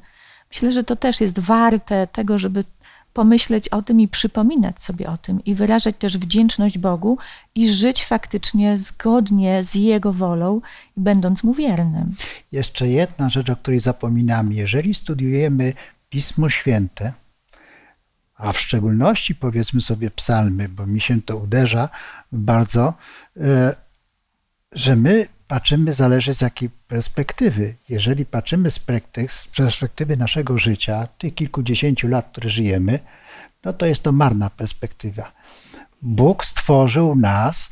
[0.49, 2.63] Myślę, że to też jest warte tego, żeby
[3.15, 7.17] pomyśleć o tym i przypominać sobie o tym i wyrażać też wdzięczność Bogu
[7.55, 10.61] i żyć faktycznie zgodnie z Jego wolą,
[10.97, 12.15] będąc Mu wiernym.
[12.51, 14.53] Jeszcze jedna rzecz, o której zapominamy.
[14.53, 15.73] Jeżeli studiujemy
[16.09, 17.13] Pismo Święte,
[18.35, 21.89] a w szczególności powiedzmy sobie psalmy, bo mi się to uderza
[22.31, 22.93] bardzo,
[23.37, 23.75] e,
[24.71, 27.75] że my patrzymy, zależy z jakiej perspektywy.
[27.89, 28.79] Jeżeli patrzymy z
[29.57, 32.99] perspektywy naszego życia, tych kilkudziesięciu lat, które żyjemy,
[33.63, 35.31] no to jest to marna perspektywa.
[36.01, 37.69] Bóg stworzył nas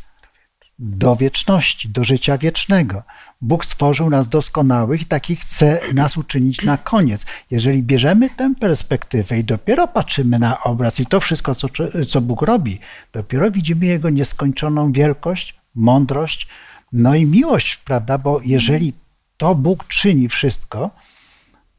[0.79, 3.03] do wieczności, do życia wiecznego.
[3.41, 7.25] Bóg stworzył nas doskonałych i takich chce nas uczynić na koniec.
[7.51, 11.67] Jeżeli bierzemy tę perspektywę i dopiero patrzymy na obraz i to wszystko, co,
[12.07, 12.79] co Bóg robi,
[13.13, 16.47] dopiero widzimy Jego nieskończoną wielkość, mądrość,
[16.93, 18.17] no i miłość, prawda?
[18.17, 18.93] Bo jeżeli
[19.37, 20.89] to Bóg czyni wszystko,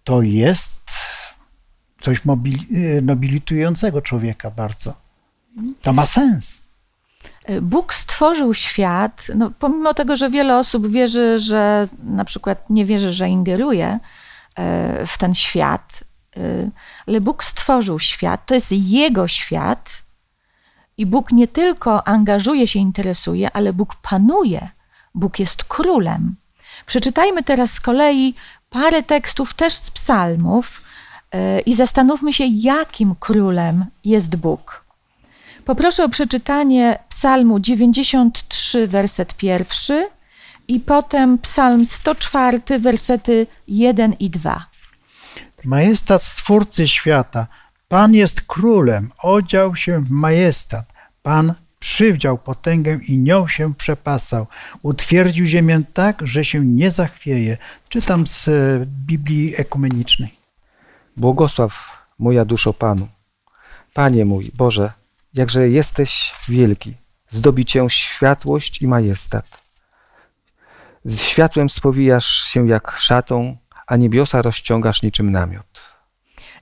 [0.05, 0.75] to jest
[2.01, 2.23] coś
[3.03, 4.95] nobilitującego człowieka bardzo.
[5.83, 6.61] To ma sens.
[7.63, 13.13] Bóg stworzył świat, no, pomimo tego, że wiele osób wierzy, że na przykład nie wierzy,
[13.13, 13.99] że ingeruje
[14.57, 16.05] e, w ten świat,
[16.37, 16.41] e,
[17.07, 20.03] ale Bóg stworzył świat, to jest Jego świat
[20.97, 24.69] i Bóg nie tylko angażuje się, interesuje, ale Bóg panuje
[25.15, 26.37] Bóg jest królem.
[26.87, 28.35] Przeczytajmy teraz z kolei
[28.71, 30.83] parę tekstów też z psalmów
[31.33, 34.85] e, i zastanówmy się, jakim królem jest Bóg.
[35.65, 40.09] Poproszę o przeczytanie psalmu 93, werset pierwszy
[40.69, 44.67] i potem psalm 104, wersety 1 i 2.
[45.65, 47.47] Majestat Stwórcy świata,
[47.89, 50.93] Pan jest królem, odział się w majestat.
[51.23, 54.47] Pan przywdział potęgę i nią się przepasał.
[54.83, 57.57] Utwierdził ziemię tak, że się nie zachwieje.
[57.89, 58.53] Czytam z e,
[58.87, 60.35] Biblii Ekumenicznej.
[61.17, 61.73] Błogosław
[62.19, 63.09] moja duszo Panu.
[63.95, 64.93] Panie mój, Boże,
[65.35, 66.95] jakże jesteś wielki,
[67.29, 69.63] zdobi Cię światłość i majestat.
[71.05, 75.94] Z światłem spowijasz się jak szatą, a niebiosa rozciągasz niczym namiot.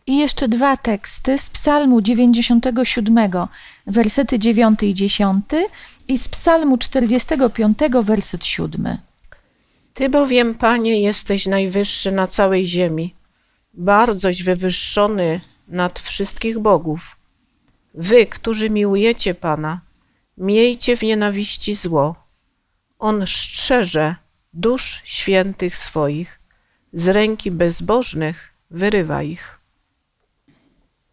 [0.07, 3.31] I jeszcze dwa teksty z Psalmu 97,
[3.87, 5.45] wersety 9 i 10
[6.09, 8.99] i z Psalmu 45, werset 7.
[9.95, 13.15] Ty bowiem, Panie, jesteś najwyższy na całej ziemi,
[13.75, 17.17] bardzoś wywyższony nad wszystkich bogów.
[17.95, 19.81] Wy, którzy miłujecie Pana,
[20.39, 22.15] miejcie w nienawiści zło.
[22.99, 24.17] On strzeże
[24.53, 26.39] dusz świętych swoich,
[26.93, 29.62] z ręki bezbożnych wyrywa ich.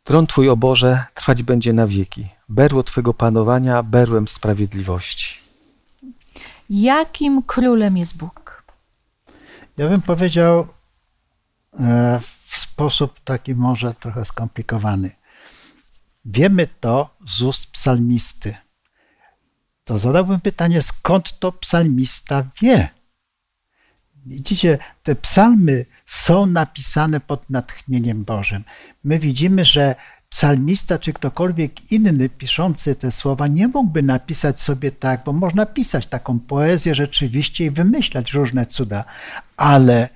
[0.10, 2.30] Tron Twój, o Boże, trwać będzie na wieki.
[2.50, 5.40] Berło Twego panowania berłem sprawiedliwości.
[6.70, 8.64] Jakim królem jest Bóg?
[9.78, 10.68] Ja bym powiedział
[11.80, 15.12] e, w sposób taki może trochę skomplikowany.
[16.26, 18.56] Wiemy to z ust psalmisty.
[19.84, 22.90] To zadałbym pytanie, skąd to psalmista wie?
[24.30, 28.64] Widzicie, te psalmy są napisane pod natchnieniem Bożym.
[29.04, 29.96] My widzimy, że
[30.30, 36.06] psalmista czy ktokolwiek inny piszący te słowa nie mógłby napisać sobie tak, bo można pisać
[36.06, 39.06] taką poezję rzeczywiście i wymyślać różne cuda,
[39.58, 40.10] ale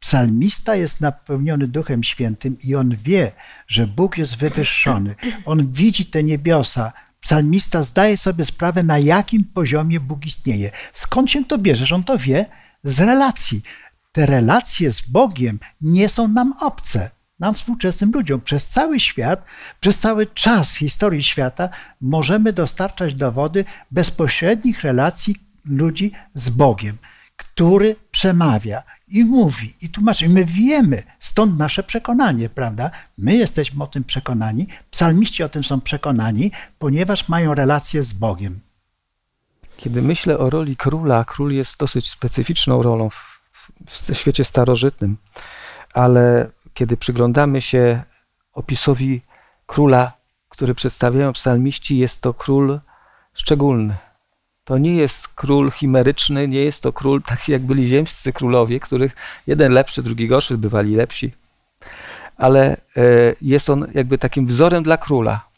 [0.00, 3.32] psalmista jest napełniony Duchem Świętym i on wie,
[3.68, 5.14] że Bóg jest wywyższony.
[5.44, 6.92] On widzi te niebiosa.
[7.20, 10.70] Psalmista zdaje sobie sprawę, na jakim poziomie Bóg istnieje.
[10.92, 12.46] Skąd się to bierze, że on to wie?
[12.84, 13.62] Z relacji.
[14.12, 17.10] Te relacje z Bogiem nie są nam obce
[17.42, 18.40] nam współczesnym ludziom.
[18.40, 19.44] Przez cały świat,
[19.80, 21.68] przez cały czas historii świata
[22.00, 26.96] możemy dostarczać dowody bezpośrednich relacji ludzi z Bogiem,
[27.36, 30.28] który przemawia i mówi i tłumaczy.
[30.28, 32.90] My wiemy, stąd nasze przekonanie, prawda?
[33.18, 38.60] My jesteśmy o tym przekonani, psalmiści o tym są przekonani, ponieważ mają relację z Bogiem.
[39.82, 43.40] Kiedy myślę o roli króla, król jest dosyć specyficzną rolą w,
[43.88, 45.16] w świecie starożytnym,
[45.94, 48.02] ale kiedy przyglądamy się
[48.52, 49.20] opisowi
[49.66, 50.12] króla,
[50.48, 52.80] który przedstawiają psalmiści, jest to król
[53.34, 53.96] szczególny.
[54.64, 59.16] To nie jest król chimeryczny, nie jest to król taki jak byli ziemscy królowie, których
[59.46, 61.32] jeden lepszy, drugi gorszy, bywali lepsi.
[62.36, 63.02] Ale e,
[63.42, 65.51] jest on jakby takim wzorem dla króla.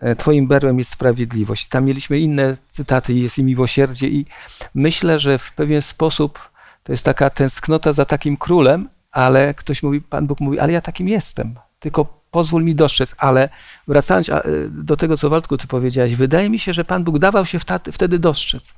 [0.00, 1.68] E, twoim berłem jest sprawiedliwość.
[1.68, 4.26] Tam mieliśmy inne cytaty, jest i miłosierdzie, i
[4.74, 6.50] myślę, że w pewien sposób
[6.82, 10.80] to jest taka tęsknota za takim królem, ale ktoś mówi, Pan Bóg mówi, ale ja
[10.80, 13.48] takim jestem, tylko pozwól mi dostrzec, ale
[13.88, 14.32] wracając y,
[14.70, 17.58] do tego, co Waldku ty powiedziałeś, wydaje mi się, że Pan Bóg dawał się
[17.92, 18.74] wtedy dostrzec.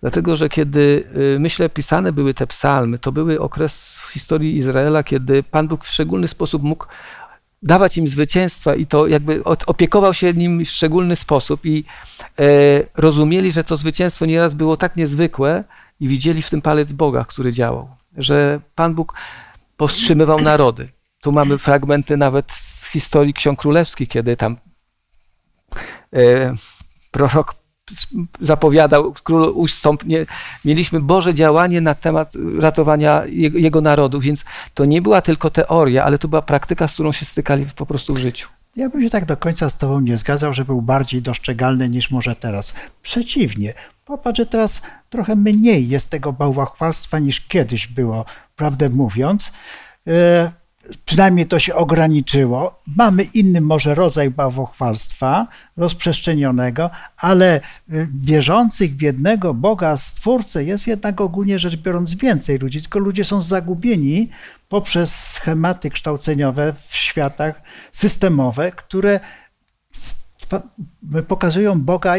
[0.00, 1.04] Dlatego, że kiedy,
[1.36, 5.84] y, myślę, pisane były te psalmy, to były okres w historii Izraela, kiedy Pan Bóg
[5.84, 6.86] w szczególny sposób mógł
[7.64, 11.84] dawać im zwycięstwa i to jakby opiekował się nim w szczególny sposób i
[12.38, 12.44] e,
[12.94, 15.64] rozumieli, że to zwycięstwo nieraz było tak niezwykłe
[16.00, 17.88] i widzieli w tym palec Boga, który działał.
[18.16, 19.14] Że Pan Bóg
[19.76, 20.88] powstrzymywał narody.
[21.20, 24.56] Tu mamy fragmenty nawet z historii ksiąg królewskich, kiedy tam
[26.12, 26.54] e,
[27.10, 27.54] prorok
[28.40, 30.26] zapowiadał, król ustąpnie.
[30.64, 34.44] Mieliśmy Boże działanie na temat ratowania jego, jego narodu, więc
[34.74, 38.14] to nie była tylko teoria, ale to była praktyka, z którą się stykali po prostu
[38.14, 38.48] w życiu.
[38.76, 42.10] Ja bym się tak do końca z Tobą nie zgadzał, że był bardziej dostrzegalny niż
[42.10, 42.74] może teraz.
[43.02, 48.24] Przeciwnie, popatrz, że teraz trochę mniej jest tego bałwachwalstwa niż kiedyś było,
[48.56, 49.52] prawdę mówiąc.
[51.04, 52.80] Przynajmniej to się ograniczyło.
[52.86, 57.60] Mamy inny może rodzaj bałwochwalstwa rozprzestrzenionego, ale e,
[58.14, 63.42] wierzących w jednego Boga, Stwórcę jest jednak ogólnie rzecz biorąc więcej ludzi, tylko ludzie są
[63.42, 64.28] zagubieni
[64.68, 69.20] poprzez schematy kształceniowe w światach systemowe, które
[71.28, 72.14] pokazują Boga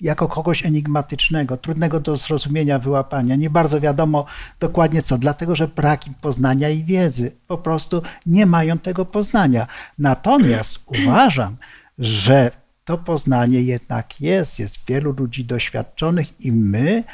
[0.00, 3.36] jako kogoś enigmatycznego, trudnego do zrozumienia, wyłapania.
[3.36, 4.24] Nie bardzo wiadomo
[4.60, 7.32] dokładnie co, dlatego że brak im poznania i wiedzy.
[7.46, 9.66] Po prostu nie mają tego poznania.
[9.98, 11.56] Natomiast uważam,
[11.98, 12.50] że
[12.84, 17.04] to poznanie jednak jest, jest wielu ludzi doświadczonych i my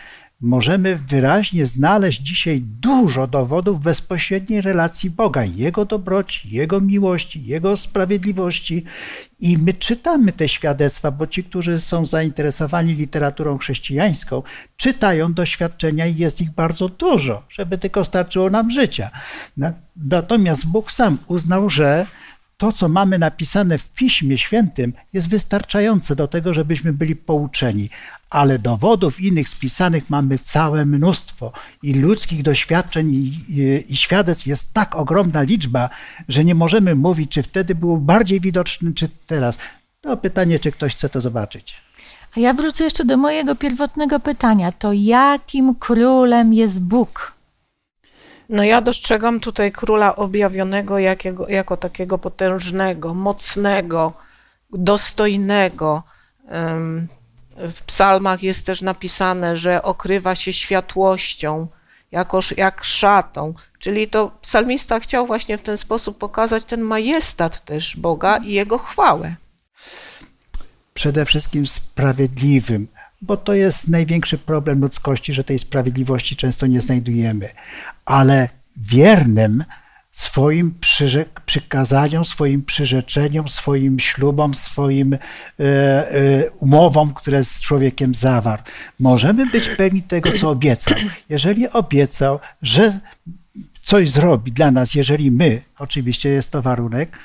[0.47, 8.85] możemy wyraźnie znaleźć dzisiaj dużo dowodów bezpośredniej relacji Boga, Jego dobroci, Jego miłości, Jego sprawiedliwości.
[9.39, 14.43] I my czytamy te świadectwa, bo ci, którzy są zainteresowani literaturą chrześcijańską,
[14.77, 19.11] czytają doświadczenia i jest ich bardzo dużo, żeby tylko starczyło nam życia.
[19.97, 22.07] Natomiast Bóg sam uznał, że
[22.57, 27.89] to, co mamy napisane w Piśmie Świętym, jest wystarczające do tego, żebyśmy byli pouczeni
[28.37, 34.73] ale dowodów innych spisanych mamy całe mnóstwo i ludzkich doświadczeń i, i, i, świadectw jest
[34.73, 35.91] tak ogromna liczba,
[36.29, 39.59] że nie możemy mówić, czy wtedy było bardziej widoczny, czy teraz.
[40.01, 41.75] To pytanie, czy ktoś chce to zobaczyć.
[42.37, 44.73] A ja wrócę jeszcze do mojego pierwotnego pytania.
[44.73, 47.33] To jakim królem jest Bóg?
[48.49, 54.13] No ja dostrzegam tutaj króla objawionego jakiego, jako takiego potężnego, mocnego,
[54.71, 56.03] dostojnego,
[56.51, 57.09] um,
[57.59, 61.69] w psalmach jest też napisane, że okrywa się światłością
[62.13, 63.55] jakoż jak szatą.
[63.79, 68.79] Czyli to psalmista chciał właśnie w ten sposób pokazać ten majestat też Boga i Jego
[68.79, 69.35] chwałę.
[70.95, 72.89] Przede wszystkim sprawiedliwym,
[73.23, 77.49] bo to jest największy problem ludzkości, że tej sprawiedliwości często nie znajdujemy,
[78.05, 79.65] ale wiernym
[80.17, 80.75] swoim
[81.47, 85.19] przykazaniom, swoim przyrzeczeniom, swoim ślubom, swoim e,
[85.61, 88.63] e, umowom, które z człowiekiem zawarł.
[88.99, 90.99] Możemy być pewni tego, co obiecał.
[91.29, 93.01] Jeżeli obiecał, że
[93.83, 97.19] coś zrobi dla nas, jeżeli my, oczywiście jest to warunek,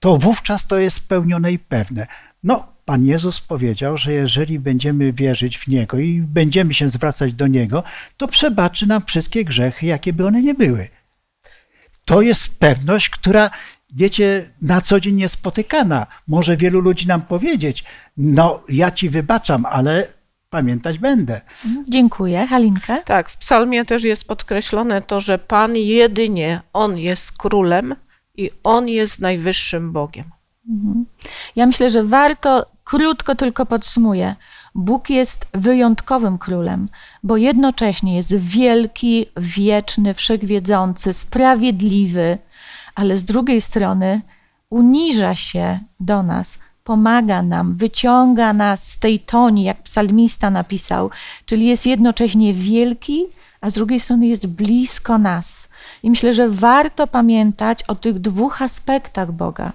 [0.00, 2.06] to wówczas to jest spełnione i pewne.
[2.44, 7.46] No, Pan Jezus powiedział, że jeżeli będziemy wierzyć w Niego i będziemy się zwracać do
[7.46, 7.82] Niego,
[8.16, 10.88] to przebaczy nam wszystkie grzechy, jakie by one nie były.
[12.12, 13.50] To jest pewność, która,
[13.94, 16.06] wiecie, na co dzień niespotykana.
[16.28, 17.84] Może wielu ludzi nam powiedzieć,
[18.16, 20.08] no ja ci wybaczam, ale
[20.50, 21.40] pamiętać będę.
[21.88, 22.46] Dziękuję.
[22.46, 22.98] Halinka?
[22.98, 27.94] Tak, w psalmie też jest podkreślone to, że Pan jedynie, On jest królem
[28.36, 30.30] i On jest najwyższym Bogiem.
[30.68, 31.06] Mhm.
[31.56, 34.36] Ja myślę, że warto, krótko tylko podsumuję.
[34.74, 36.88] Bóg jest wyjątkowym królem,
[37.22, 42.38] bo jednocześnie jest wielki, wieczny, wszechwiedzący, sprawiedliwy,
[42.94, 44.20] ale z drugiej strony
[44.70, 51.10] uniża się do nas, pomaga nam, wyciąga nas z tej toni, jak psalmista napisał,
[51.46, 53.24] czyli jest jednocześnie wielki,
[53.60, 55.68] a z drugiej strony jest blisko nas.
[56.02, 59.72] I myślę, że warto pamiętać o tych dwóch aspektach Boga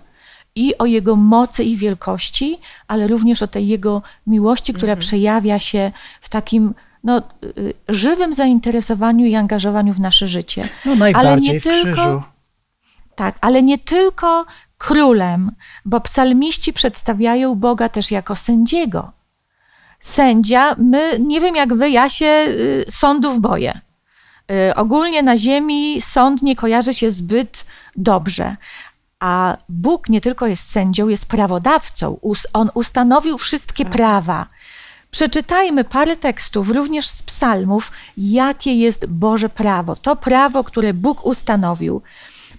[0.58, 5.00] i o Jego mocy i wielkości, ale również o tej Jego miłości, która mhm.
[5.00, 5.92] przejawia się
[6.22, 7.22] w takim no,
[7.58, 10.70] y, żywym zainteresowaniu i angażowaniu w nasze życie.
[10.86, 12.24] No najbardziej ale nie tylko, krzyżu.
[13.16, 14.46] Tak, ale nie tylko
[14.78, 15.52] królem,
[15.86, 19.12] bo psalmiści przedstawiają Boga też jako sędziego.
[20.00, 23.82] Sędzia, my, nie wiem jak wy, ja się y, sądów boję.
[24.52, 27.66] Y, ogólnie na ziemi sąd nie kojarzy się zbyt
[27.96, 28.56] dobrze,
[29.20, 32.20] a Bóg nie tylko jest sędzią, jest prawodawcą.
[32.54, 33.94] On ustanowił wszystkie tak.
[33.94, 34.46] prawa.
[35.12, 39.96] Przeczytajmy parę tekstów, również z psalmów, jakie jest Boże prawo.
[39.96, 42.02] To prawo, które Bóg ustanowił.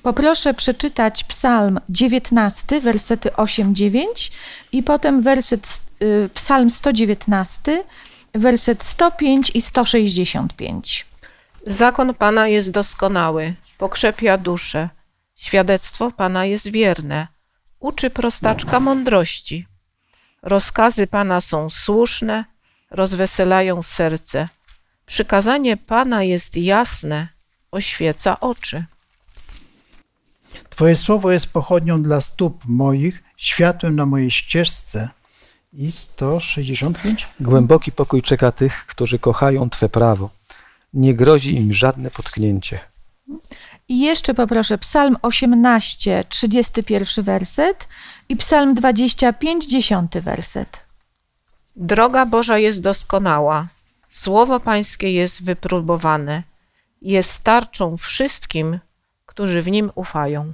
[0.03, 4.05] Poproszę przeczytać psalm 19, wersety 8-9
[4.73, 7.85] i potem werset, y, psalm 119,
[8.35, 11.07] werset 105 i 165.
[11.67, 14.89] Zakon Pana jest doskonały, pokrzepia duszę.
[15.39, 17.27] Świadectwo Pana jest wierne,
[17.81, 19.67] uczy prostaczka mądrości.
[20.43, 22.45] Rozkazy Pana są słuszne,
[22.91, 24.49] rozweselają serce.
[25.07, 27.29] Przykazanie Pana jest jasne,
[27.71, 28.85] oświeca oczy.
[30.71, 35.09] Twoje słowo jest pochodnią dla stóp moich, światłem na mojej ścieżce.
[35.73, 37.29] I 165.
[37.41, 40.31] Głęboki pokój czeka tych, którzy kochają Twe prawo.
[40.95, 42.81] Nie grozi im żadne potknięcie.
[43.89, 47.89] I jeszcze poproszę Psalm 18, 31 werset
[48.29, 50.81] i Psalm 25, 10 werset.
[51.77, 53.67] Droga Boża jest doskonała,
[54.09, 56.43] słowo Pańskie jest wypróbowane,
[57.03, 58.79] jest tarczą wszystkim,
[59.27, 60.53] którzy w nim ufają.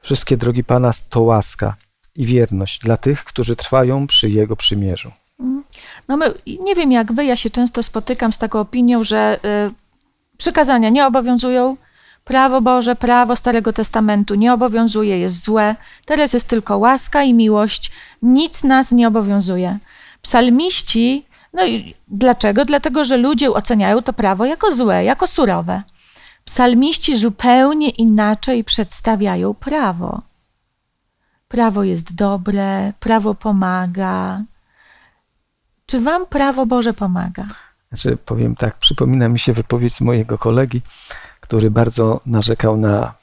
[0.00, 1.76] Wszystkie drogi Pana to łaska
[2.14, 5.12] i wierność dla tych, którzy trwają przy Jego przymierzu.
[5.40, 5.64] Mm.
[6.08, 9.81] No my, nie wiem jak wy, ja się często spotykam z taką opinią, że y,
[10.36, 11.76] przykazania nie obowiązują,
[12.24, 17.92] prawo Boże, prawo Starego Testamentu nie obowiązuje, jest złe, teraz jest tylko łaska i miłość,
[18.22, 19.78] nic nas nie obowiązuje.
[20.22, 22.64] Psalmiści, no i dlaczego?
[22.64, 25.82] Dlatego, że ludzie oceniają to prawo jako złe, jako surowe.
[26.44, 30.22] Psalmiści zupełnie inaczej przedstawiają prawo.
[31.48, 34.42] Prawo jest dobre, prawo pomaga.
[35.86, 37.46] Czy wam prawo Boże pomaga?
[37.92, 40.82] Znaczy, powiem tak, przypomina mi się wypowiedź mojego kolegi,
[41.40, 43.14] który bardzo narzekał na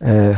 [0.00, 0.36] e,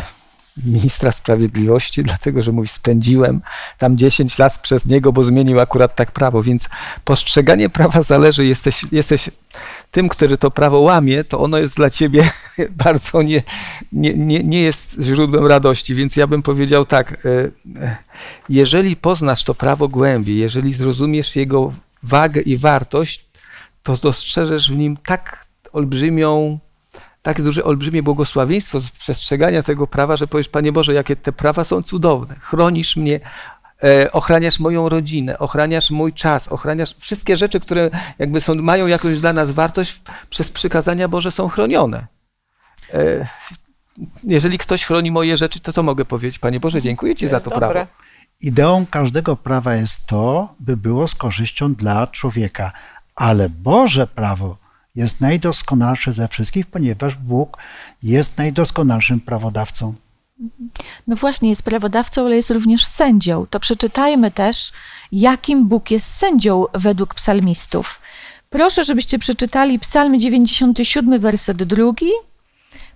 [0.65, 3.41] ministra sprawiedliwości, dlatego że mówi, spędziłem
[3.79, 6.69] tam 10 lat przez niego, bo zmienił akurat tak prawo, więc
[7.05, 9.31] postrzeganie prawa zależy, jesteś, jesteś
[9.91, 12.31] tym, który to prawo łamie, to ono jest dla ciebie
[12.85, 13.43] bardzo nie,
[13.93, 17.29] nie, nie, nie jest źródłem radości, więc ja bym powiedział tak, e,
[17.83, 17.97] e,
[18.49, 21.73] jeżeli poznasz to prawo głębiej, jeżeli zrozumiesz jego
[22.03, 23.27] wagę i wartość,
[23.83, 26.59] to dostrzeżesz w nim tak olbrzymią
[27.23, 31.65] takie duże, olbrzymie błogosławieństwo z przestrzegania tego prawa, że powiesz, Panie Boże, jakie te prawa
[31.65, 32.35] są cudowne.
[32.41, 33.21] Chronisz mnie,
[33.85, 39.19] e, ochraniasz moją rodzinę, ochraniasz mój czas, ochraniasz wszystkie rzeczy, które jakby są, mają jakąś
[39.19, 42.07] dla nas wartość, przez przykazania Boże są chronione.
[42.95, 43.29] E,
[44.25, 46.39] jeżeli ktoś chroni moje rzeczy, to co mogę powiedzieć?
[46.39, 47.69] Panie Boże, dziękuję Ci za to Dobre.
[47.69, 47.91] prawo.
[48.43, 52.73] Ideą każdego prawa jest to, by było z korzyścią dla człowieka,
[53.15, 54.57] ale Boże prawo
[54.95, 57.57] jest najdoskonalsze ze wszystkich, ponieważ Bóg
[58.03, 59.95] jest najdoskonalszym prawodawcą.
[61.07, 63.47] No właśnie, jest prawodawcą, ale jest również sędzią.
[63.51, 64.73] To przeczytajmy też,
[65.13, 68.01] jakim Bóg jest sędzią według psalmistów.
[68.51, 72.11] Proszę, żebyście przeczytali Psalm 97, werset drugi,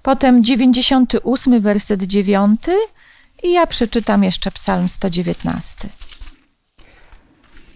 [0.02, 2.60] potem 98, werset 9
[3.42, 5.88] i ja przeczytam jeszcze Psalm 119.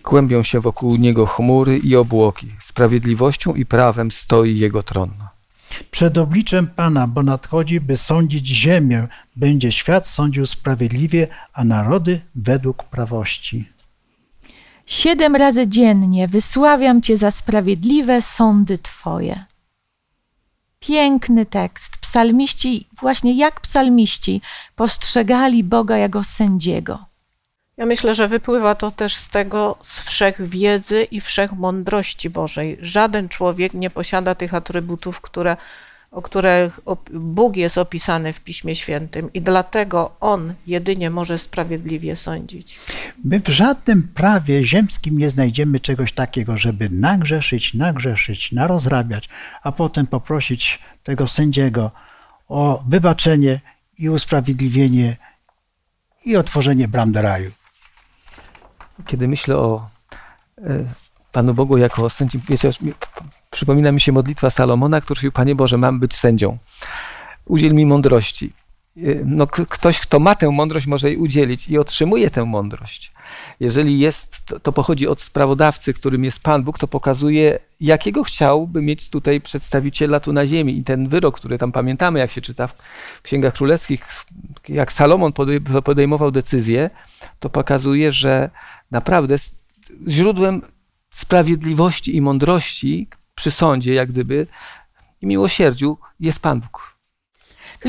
[0.03, 2.53] Kłębią się wokół niego chmury i obłoki.
[2.61, 5.11] Sprawiedliwością i prawem stoi jego tron.
[5.91, 9.07] Przed obliczem Pana, bo nadchodzi, by sądzić ziemię,
[9.37, 13.69] będzie świat sądził sprawiedliwie, a narody według prawości.
[14.87, 19.45] Siedem razy dziennie wysławiam Cię za sprawiedliwe sądy Twoje.
[20.87, 21.97] Piękny tekst.
[21.97, 24.41] Psalmiści, właśnie jak psalmiści,
[24.77, 27.05] postrzegali Boga jako sędziego.
[27.77, 32.79] Ja myślę, że wypływa to też z tego, z wszechwiedzy i wszechmądrości Bożej.
[32.81, 35.57] Żaden człowiek nie posiada tych atrybutów, które,
[36.17, 36.81] o których
[37.13, 42.79] Bóg jest opisany w Piśmie Świętym i dlatego On jedynie może sprawiedliwie sądzić.
[43.25, 49.29] My w żadnym prawie ziemskim nie znajdziemy czegoś takiego, żeby nagrzeszyć, nagrzeszyć, narozrabiać,
[49.63, 51.91] a potem poprosić tego sędziego
[52.49, 53.61] o wybaczenie
[53.99, 55.17] i usprawiedliwienie
[56.25, 57.51] i otworzenie bram do raju.
[59.07, 59.89] Kiedy myślę o
[60.59, 60.63] e,
[61.33, 62.71] Panu Bogu jako o sędzi, wiecie,
[63.57, 66.59] przypomina mi się modlitwa Salomona, który mówił, Panie Boże, mam być sędzią.
[67.45, 68.53] Udziel mi mądrości.
[68.97, 73.13] E, no, ktoś, kto ma tę mądrość, może jej udzielić i otrzymuje tę mądrość.
[73.61, 78.83] Jeżeli jest, to, to pochodzi od sprawodawcy, którym jest Pan Bóg, to pokazuje, jakiego chciałby
[78.83, 80.79] mieć tutaj przedstawiciela tu na ziemi.
[80.79, 82.77] I ten wyrok, który tam pamiętamy, jak się czyta w
[83.23, 84.07] Księgach Królewskich,
[84.69, 85.33] jak Salomon
[85.85, 86.91] podejmował decyzję,
[87.39, 88.51] to pokazuje, że
[88.91, 89.37] naprawdę
[90.09, 90.63] źródłem
[91.11, 94.47] sprawiedliwości i mądrości przy sądzie, jak gdyby,
[95.23, 96.97] i miłosierdziu jest Pan Bóg.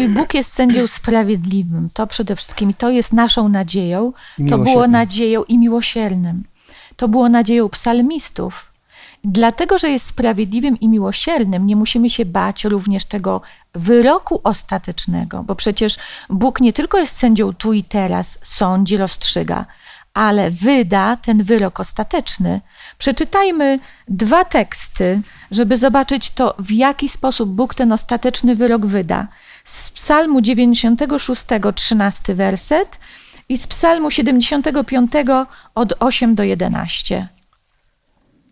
[0.09, 1.89] Bóg jest sędzią sprawiedliwym.
[1.93, 4.13] To przede wszystkim, to jest naszą nadzieją.
[4.49, 6.43] To było nadzieją i miłosiernym.
[6.95, 8.71] To było nadzieją psalmistów.
[9.23, 13.41] Dlatego, że jest sprawiedliwym i miłosiernym, nie musimy się bać również tego
[13.75, 15.97] wyroku ostatecznego, bo przecież
[16.29, 19.65] Bóg nie tylko jest sędzią tu i teraz, sądzi, rozstrzyga,
[20.17, 22.61] ale wyda ten wyrok ostateczny.
[22.97, 29.27] Przeczytajmy dwa teksty, żeby zobaczyć to, w jaki sposób Bóg ten ostateczny wyrok wyda.
[29.65, 31.45] Z Psalmu 96,
[31.75, 32.99] 13 werset
[33.49, 35.11] i z Psalmu 75
[35.75, 37.27] od 8 do 11.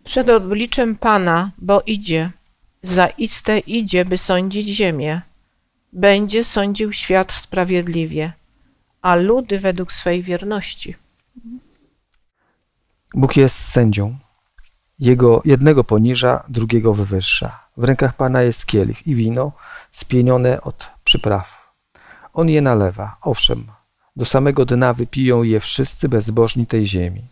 [0.04, 2.30] Przed obliczem Pana, bo idzie,
[2.82, 5.20] zaiste idzie, by sądzić ziemię.
[5.92, 8.32] Będzie sądził świat sprawiedliwie,
[9.02, 11.05] a ludy według swej wierności.
[13.14, 14.16] Bóg jest sędzią.
[14.98, 17.60] Jego jednego poniża, drugiego wywyższa.
[17.76, 19.52] W rękach Pana jest kielich i wino
[19.92, 21.72] spienione od przypraw.
[22.32, 23.66] On je nalewa, owszem,
[24.16, 27.22] do samego dna wypiją je wszyscy bezbożni tej ziemi.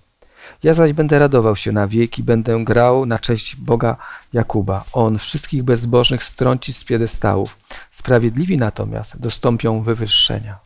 [0.63, 3.97] Ja zaś będę radował się na wieki, będę grał na cześć Boga
[4.33, 4.85] Jakuba.
[4.93, 7.59] On wszystkich bezbożnych strąci z piedestałów.
[7.91, 10.59] Sprawiedliwi natomiast dostąpią wywyższenia.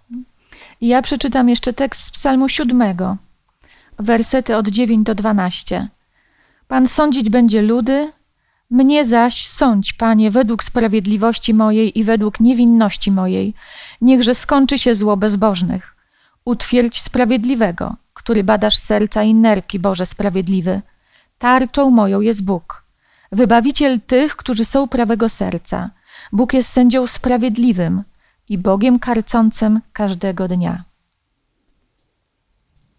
[0.80, 3.16] Ja przeczytam jeszcze tekst z Psalmu siódmego
[3.98, 5.88] wersety od 9 do 12.
[6.68, 8.12] Pan sądzić będzie ludy,
[8.70, 13.54] mnie zaś sądź, Panie, według sprawiedliwości mojej i według niewinności mojej.
[14.00, 15.96] Niechże skończy się zło bezbożnych.
[16.44, 20.82] Utwierdź sprawiedliwego, który badasz serca i nerki, Boże Sprawiedliwy.
[21.38, 22.84] Tarczą moją jest Bóg.
[23.32, 25.90] Wybawiciel tych, którzy są prawego serca.
[26.32, 28.02] Bóg jest sędzią sprawiedliwym
[28.48, 30.87] i Bogiem karcącym każdego dnia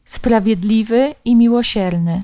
[0.09, 2.23] sprawiedliwy i miłosierny.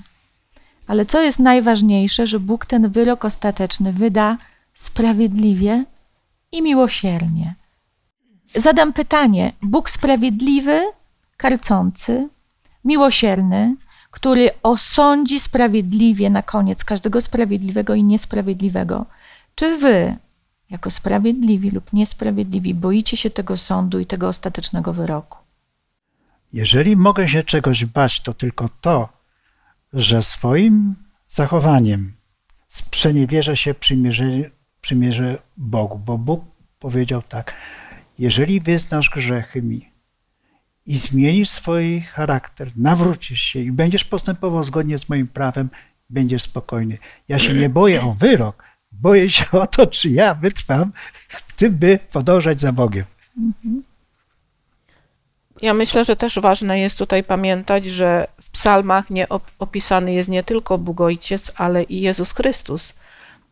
[0.87, 4.37] Ale co jest najważniejsze, że Bóg ten wyrok ostateczny wyda
[4.73, 5.85] sprawiedliwie
[6.51, 7.55] i miłosiernie.
[8.55, 10.81] Zadam pytanie: Bóg sprawiedliwy,
[11.37, 12.29] karcący,
[12.85, 13.75] miłosierny,
[14.11, 19.05] który osądzi sprawiedliwie na koniec każdego sprawiedliwego i niesprawiedliwego.
[19.55, 20.15] Czy wy,
[20.69, 25.44] jako sprawiedliwi lub niesprawiedliwi, boicie się tego sądu i tego ostatecznego wyroku?
[26.55, 29.09] Jeżeli mogę się czegoś bać, to tylko to,
[29.93, 30.95] że swoim
[31.27, 32.13] zachowaniem
[32.67, 34.25] sprzeniewierzę się przymierze,
[34.81, 36.45] przymierze Bogu, bo Bóg
[36.79, 37.53] powiedział tak:
[38.19, 39.91] Jeżeli wyznasz grzechy mi
[40.85, 45.69] i zmienisz swój charakter, nawrócisz się i będziesz postępował zgodnie z moim prawem,
[46.09, 46.97] będziesz spokojny.
[47.27, 50.93] Ja się nie boję o wyrok, boję się o to, czy ja wytrwam
[51.29, 53.05] w tym, by podążać za Bogiem.
[53.37, 53.94] Mhm.
[55.65, 59.25] Ja myślę, że też ważne jest tutaj pamiętać, że w psalmach nie
[59.59, 62.93] opisany jest nie tylko Bóg Ojciec, ale i Jezus Chrystus.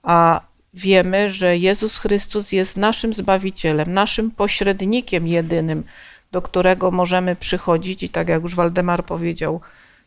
[0.04, 0.42] A
[0.74, 5.84] wiemy, że Jezus Chrystus jest naszym Zbawicielem, naszym pośrednikiem jedynym,
[6.32, 9.62] do którego możemy przychodzić i tak jak już Waldemar powiedział,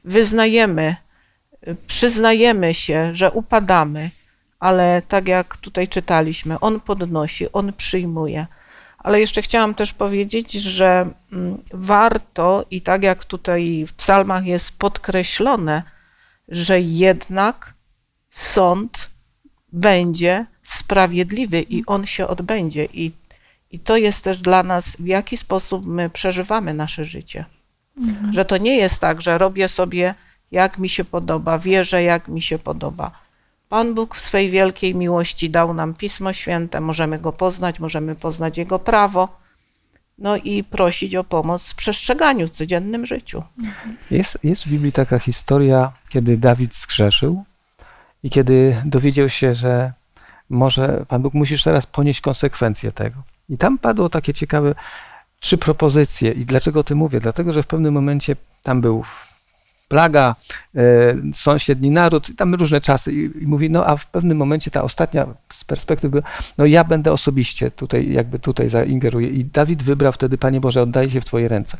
[0.04, 0.96] wyznajemy,
[1.86, 4.10] przyznajemy się, że upadamy,
[4.60, 8.46] ale tak jak tutaj czytaliśmy, On podnosi, On przyjmuje.
[9.06, 14.78] Ale jeszcze chciałam też powiedzieć, że mm, warto, i tak jak tutaj w psalmach jest
[14.78, 15.82] podkreślone,
[16.48, 17.74] że jednak
[18.30, 19.10] sąd
[19.72, 22.84] będzie sprawiedliwy i on się odbędzie.
[22.84, 23.12] I,
[23.70, 27.44] i to jest też dla nas, w jaki sposób my przeżywamy nasze życie.
[27.98, 28.32] Mhm.
[28.32, 30.14] Że to nie jest tak, że robię sobie
[30.50, 33.25] jak mi się podoba, wierzę jak mi się podoba.
[33.68, 38.58] Pan Bóg w swej wielkiej miłości dał nam Pismo Święte, możemy go poznać, możemy poznać
[38.58, 39.28] Jego prawo,
[40.18, 43.42] no i prosić o pomoc w przestrzeganiu w codziennym życiu.
[44.10, 47.44] Jest, jest w Biblii taka historia, kiedy Dawid zgrzeszył
[48.22, 49.92] i kiedy dowiedział się, że
[50.50, 53.22] może Pan Bóg musisz teraz ponieść konsekwencje tego.
[53.48, 54.74] I tam padło takie ciekawe
[55.40, 56.32] trzy propozycje.
[56.32, 57.20] I dlaczego o tym mówię?
[57.20, 59.04] Dlatego, że w pewnym momencie tam był
[59.88, 60.34] plaga,
[60.74, 60.82] e,
[61.34, 65.26] sąsiedni naród, tam różne czasy i, i, mówi, no a w pewnym momencie ta ostatnia
[65.52, 66.22] z perspektywy,
[66.58, 71.10] no ja będę osobiście tutaj, jakby tutaj zaingeruję i Dawid wybrał wtedy, Panie Boże, oddaję
[71.10, 71.78] się w Twoje ręce.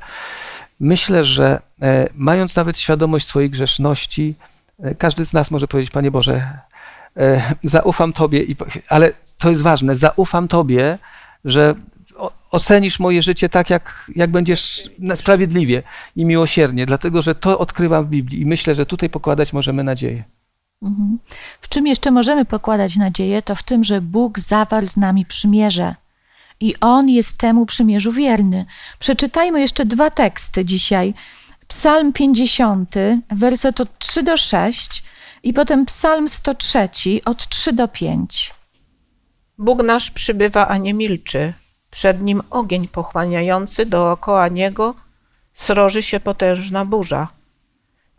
[0.80, 4.34] Myślę, że e, mając nawet świadomość swojej grzeszności,
[4.82, 6.58] e, każdy z nas może powiedzieć, Panie Boże,
[7.64, 8.56] zaufam Tobie, i,
[8.88, 10.98] ale to jest ważne, zaufam Tobie,
[11.44, 11.74] że
[12.56, 15.82] ocenisz moje życie tak, jak, jak będziesz sprawiedliwie
[16.16, 20.24] i miłosiernie, dlatego że to odkrywam w Biblii i myślę, że tutaj pokładać możemy nadzieję.
[20.82, 21.18] Mhm.
[21.60, 25.94] W czym jeszcze możemy pokładać nadzieję, to w tym, że Bóg zawarł z nami przymierze.
[26.60, 28.66] I On jest temu przymierzu wierny.
[28.98, 31.14] Przeczytajmy jeszcze dwa teksty dzisiaj.
[31.68, 32.94] Psalm 50,
[33.30, 35.04] werset od 3 do 6
[35.42, 36.88] i potem Psalm 103
[37.24, 38.54] od 3 do 5.
[39.58, 41.52] Bóg nasz przybywa, a nie milczy.
[41.96, 44.94] Przed nim ogień pochłaniający, dookoła niego
[45.52, 47.28] sroży się potężna burza.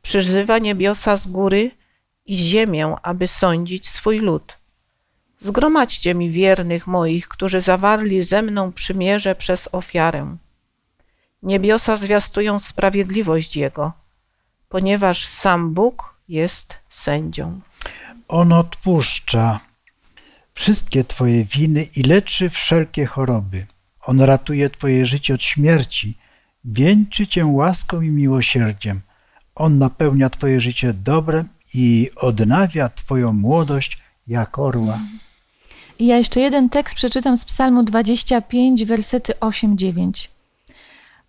[0.02, 1.72] Przyzywa niebiosa z góry
[2.26, 4.58] i ziemię, aby sądzić swój lud.
[5.40, 10.38] Zgromadźcie mi wiernych moich, którzy zawarli ze mną przymierze przez ofiarę.
[11.44, 13.94] Niebiosa zwiastują sprawiedliwość Jego,
[14.70, 17.60] ponieważ sam Bóg jest sędzią.
[18.28, 19.67] On odpuszcza
[20.58, 23.66] wszystkie Twoje winy i leczy wszelkie choroby.
[24.02, 26.18] On ratuje Twoje życie od śmierci,
[26.66, 29.02] wieńczy Cię łaską i miłosierdziem.
[29.56, 35.00] On napełnia Twoje życie dobrem i odnawia Twoją młodość jak orła.
[36.00, 40.28] I ja jeszcze jeden tekst przeczytam z Psalmu 25, wersety 8-9.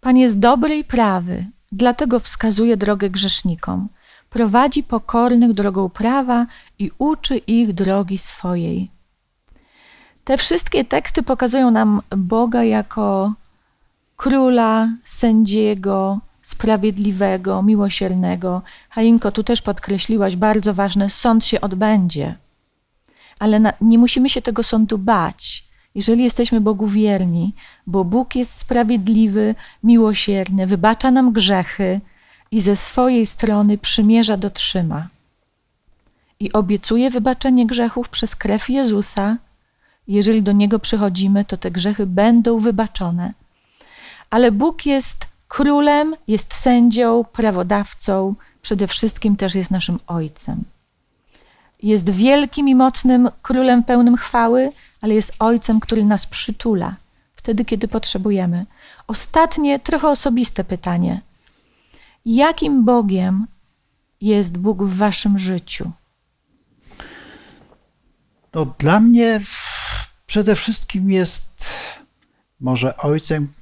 [0.01, 3.89] Pan jest dobry i prawy, dlatego wskazuje drogę grzesznikom.
[4.31, 6.47] Prowadzi pokornych drogą prawa
[6.79, 8.98] i uczy ich drogi swojej.
[10.29, 13.33] Te wszystkie teksty pokazują nam Boga jako
[14.17, 18.63] króla, sędziego, sprawiedliwego, miłosiernego.
[18.91, 22.35] Halinko, tu też podkreśliłaś bardzo ważne, sąd się odbędzie.
[23.39, 25.65] Ale na, nie musimy się tego sądu bać,
[25.95, 27.55] jeżeli jesteśmy Bogu wierni,
[27.87, 32.01] bo Bóg jest sprawiedliwy, miłosierny, wybacza nam grzechy
[32.51, 35.09] i ze swojej strony przymierza dotrzyma.
[36.41, 39.37] I obiecuje wybaczenie grzechów przez krew Jezusa,
[40.09, 43.33] jeżeli do Niego przychodzimy, to te grzechy będą wybaczone.
[44.31, 50.65] Ale Bóg jest królem, jest sędzią, prawodawcą, przede wszystkim też jest naszym Ojcem.
[51.83, 56.97] Jest wielkim i mocnym królem pełnym chwały, ale jest Ojcem, który nas przytula
[57.49, 58.67] wtedy, kiedy potrzebujemy.
[59.07, 61.21] Ostatnie, trochę osobiste pytanie.
[62.25, 63.47] Jakim Bogiem
[64.21, 65.91] jest Bóg w waszym życiu?
[68.51, 69.41] To dla mnie
[70.29, 71.71] przede wszystkim jest
[72.61, 73.53] może ojcem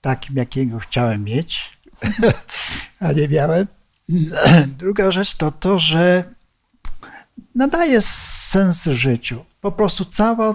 [0.00, 1.78] takim, jakiego chciałem mieć,
[3.00, 3.66] a nie miałem.
[4.78, 6.24] Druga rzecz to to, że
[7.54, 9.44] nadaje sens życiu.
[9.60, 10.54] Po prostu cała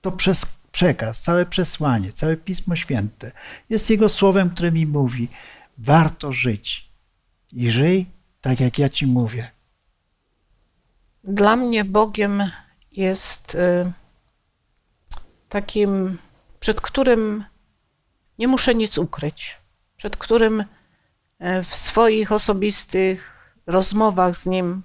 [0.00, 3.32] to przez przekaz, całe przesłanie, całe Pismo Święte
[3.70, 5.28] jest Jego słowem, które mi mówi,
[5.78, 6.88] warto żyć
[7.52, 8.06] i żyj
[8.40, 9.50] tak, jak ja Ci mówię.
[11.24, 12.50] Dla mnie Bogiem
[12.92, 13.92] jest y,
[15.48, 16.18] takim,
[16.60, 17.44] przed którym
[18.38, 19.56] nie muszę nic ukryć,
[19.96, 20.64] przed którym
[21.38, 23.32] e, w swoich osobistych
[23.66, 24.82] rozmowach z nim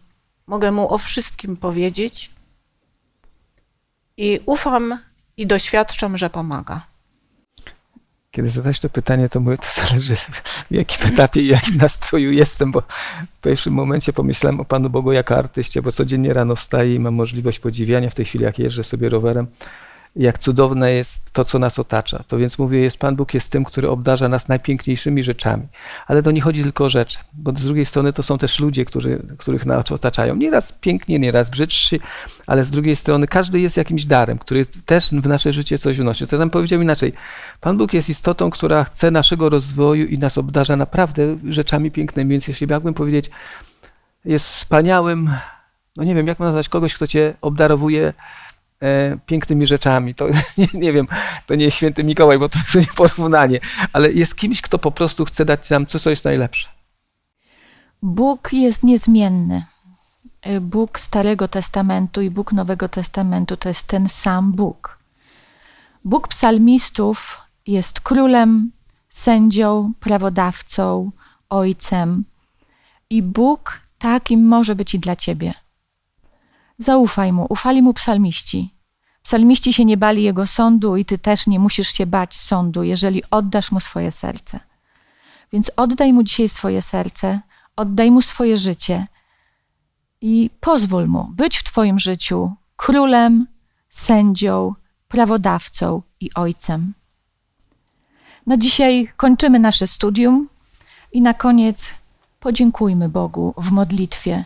[0.47, 2.31] mogę mu o wszystkim powiedzieć
[4.17, 4.99] i ufam
[5.37, 6.81] i doświadczam, że pomaga.
[8.31, 12.71] kiedy zadać to pytanie, to mówię, to zależy w jakim etapie i jakim nastroju jestem,
[12.71, 12.81] bo
[13.37, 17.13] w pierwszym momencie pomyślałem o Panu Bogu jako artyście, bo codziennie rano wstaję i mam
[17.13, 19.47] możliwość podziwiania w tej chwili, jak jeżdżę sobie rowerem,
[20.15, 22.23] jak cudowne jest to, co nas otacza.
[22.27, 25.67] To więc mówię, jest Pan Bóg jest tym, który obdarza nas najpiękniejszymi rzeczami.
[26.07, 28.85] Ale to nie chodzi tylko o rzeczy, bo z drugiej strony to są też ludzie,
[28.85, 30.35] którzy, których nas otaczają.
[30.35, 31.99] Nieraz pięknie, nieraz brzydszy,
[32.47, 36.27] ale z drugiej strony każdy jest jakimś darem, który też w nasze życie coś wnosi.
[36.27, 37.13] To nam powiedział inaczej.
[37.61, 42.31] Pan Bóg jest istotą, która chce naszego rozwoju i nas obdarza naprawdę rzeczami pięknymi.
[42.31, 43.29] Więc jeśli miałbym powiedzieć,
[44.25, 45.29] jest wspaniałym,
[45.97, 48.13] no nie wiem, jak nazwać kogoś, kto cię obdarowuje
[48.83, 50.15] e, pięknymi rzeczami.
[50.15, 50.27] To
[50.57, 51.07] nie, nie, wiem,
[51.45, 53.59] to nie jest święty Mikołaj, bo to jest nie porównanie,
[53.93, 56.67] ale jest kimś, kto po prostu chce dać nam coś, co jest najlepsze.
[58.01, 59.65] Bóg jest niezmienny.
[60.41, 64.97] E, Bóg Starego Testamentu i Bóg Nowego Testamentu to jest ten sam Bóg.
[66.05, 68.71] Bóg psalmistów jest królem,
[69.09, 71.11] sędzią, prawodawcą,
[71.49, 72.23] ojcem.
[73.09, 75.53] I Bóg takim może być i dla ciebie.
[76.83, 78.73] Zaufaj mu, ufali mu psalmiści.
[79.23, 83.23] Psalmiści się nie bali jego sądu i ty też nie musisz się bać sądu, jeżeli
[83.31, 84.59] oddasz mu swoje serce.
[85.51, 87.39] Więc oddaj mu dzisiaj swoje serce,
[87.75, 89.07] oddaj mu swoje życie
[90.21, 93.47] i pozwól mu być w twoim życiu królem,
[93.89, 94.73] sędzią,
[95.07, 96.93] prawodawcą i ojcem.
[98.47, 100.49] Na dzisiaj kończymy nasze studium
[101.11, 101.93] i na koniec
[102.39, 104.45] podziękujmy Bogu w modlitwie.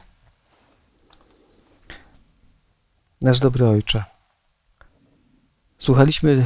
[3.21, 4.03] Nasz dobry Ojcze,
[5.77, 6.45] słuchaliśmy,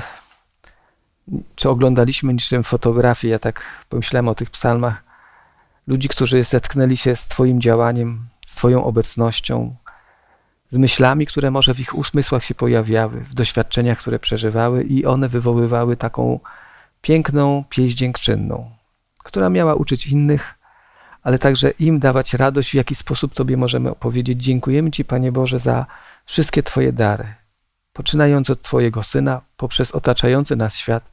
[1.55, 5.03] czy oglądaliśmy niczym fotografię, ja tak pomyślałem o tych psalmach,
[5.88, 9.76] ludzi, którzy zetknęli się z Twoim działaniem, z Twoją obecnością,
[10.69, 15.30] z myślami, które może w ich umysłach się pojawiały, w doświadczeniach, które przeżywały i one
[15.30, 16.39] wywoływały taką
[17.01, 18.72] piękną pieśń dziękczynną,
[19.17, 20.53] która miała uczyć innych,
[21.24, 24.43] ale także im dawać radość, w jaki sposób Tobie możemy opowiedzieć.
[24.43, 25.86] Dziękujemy Ci, Panie Boże, za
[26.26, 27.34] wszystkie Twoje dary,
[27.93, 31.03] poczynając od Twojego Syna, poprzez otaczający nas świat,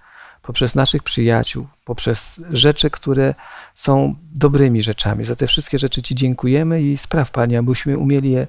[0.42, 3.34] poprzez naszych przyjaciół, poprzez rzeczy, które
[3.74, 5.24] są dobrymi rzeczami.
[5.24, 8.46] Za te wszystkie rzeczy Ci dziękujemy i spraw, Panie, abyśmy umieli je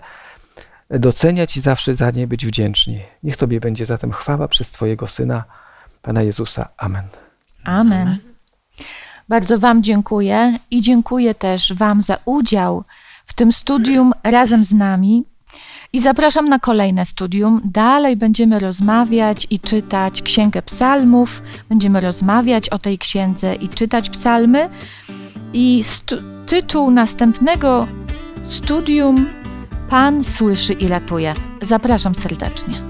[0.89, 3.01] doceniać i zawsze za nie być wdzięczni.
[3.23, 5.43] Niech Tobie będzie zatem chwała przez Twojego Syna,
[6.01, 6.69] Pana Jezusa.
[6.77, 7.03] Amen.
[7.63, 8.17] Amen.
[9.29, 12.83] Bardzo Wam dziękuję i dziękuję też Wam za udział
[13.25, 15.23] w tym studium razem z nami.
[15.93, 17.61] I zapraszam na kolejne studium.
[17.65, 21.41] Dalej będziemy rozmawiać i czytać Księgę Psalmów.
[21.69, 24.69] Będziemy rozmawiać o tej księdze i czytać psalmy.
[25.53, 25.83] I
[26.45, 27.87] tytuł następnego
[28.43, 29.25] studium
[29.89, 31.33] Pan słyszy i ratuje.
[31.61, 32.88] Zapraszam serdecznie.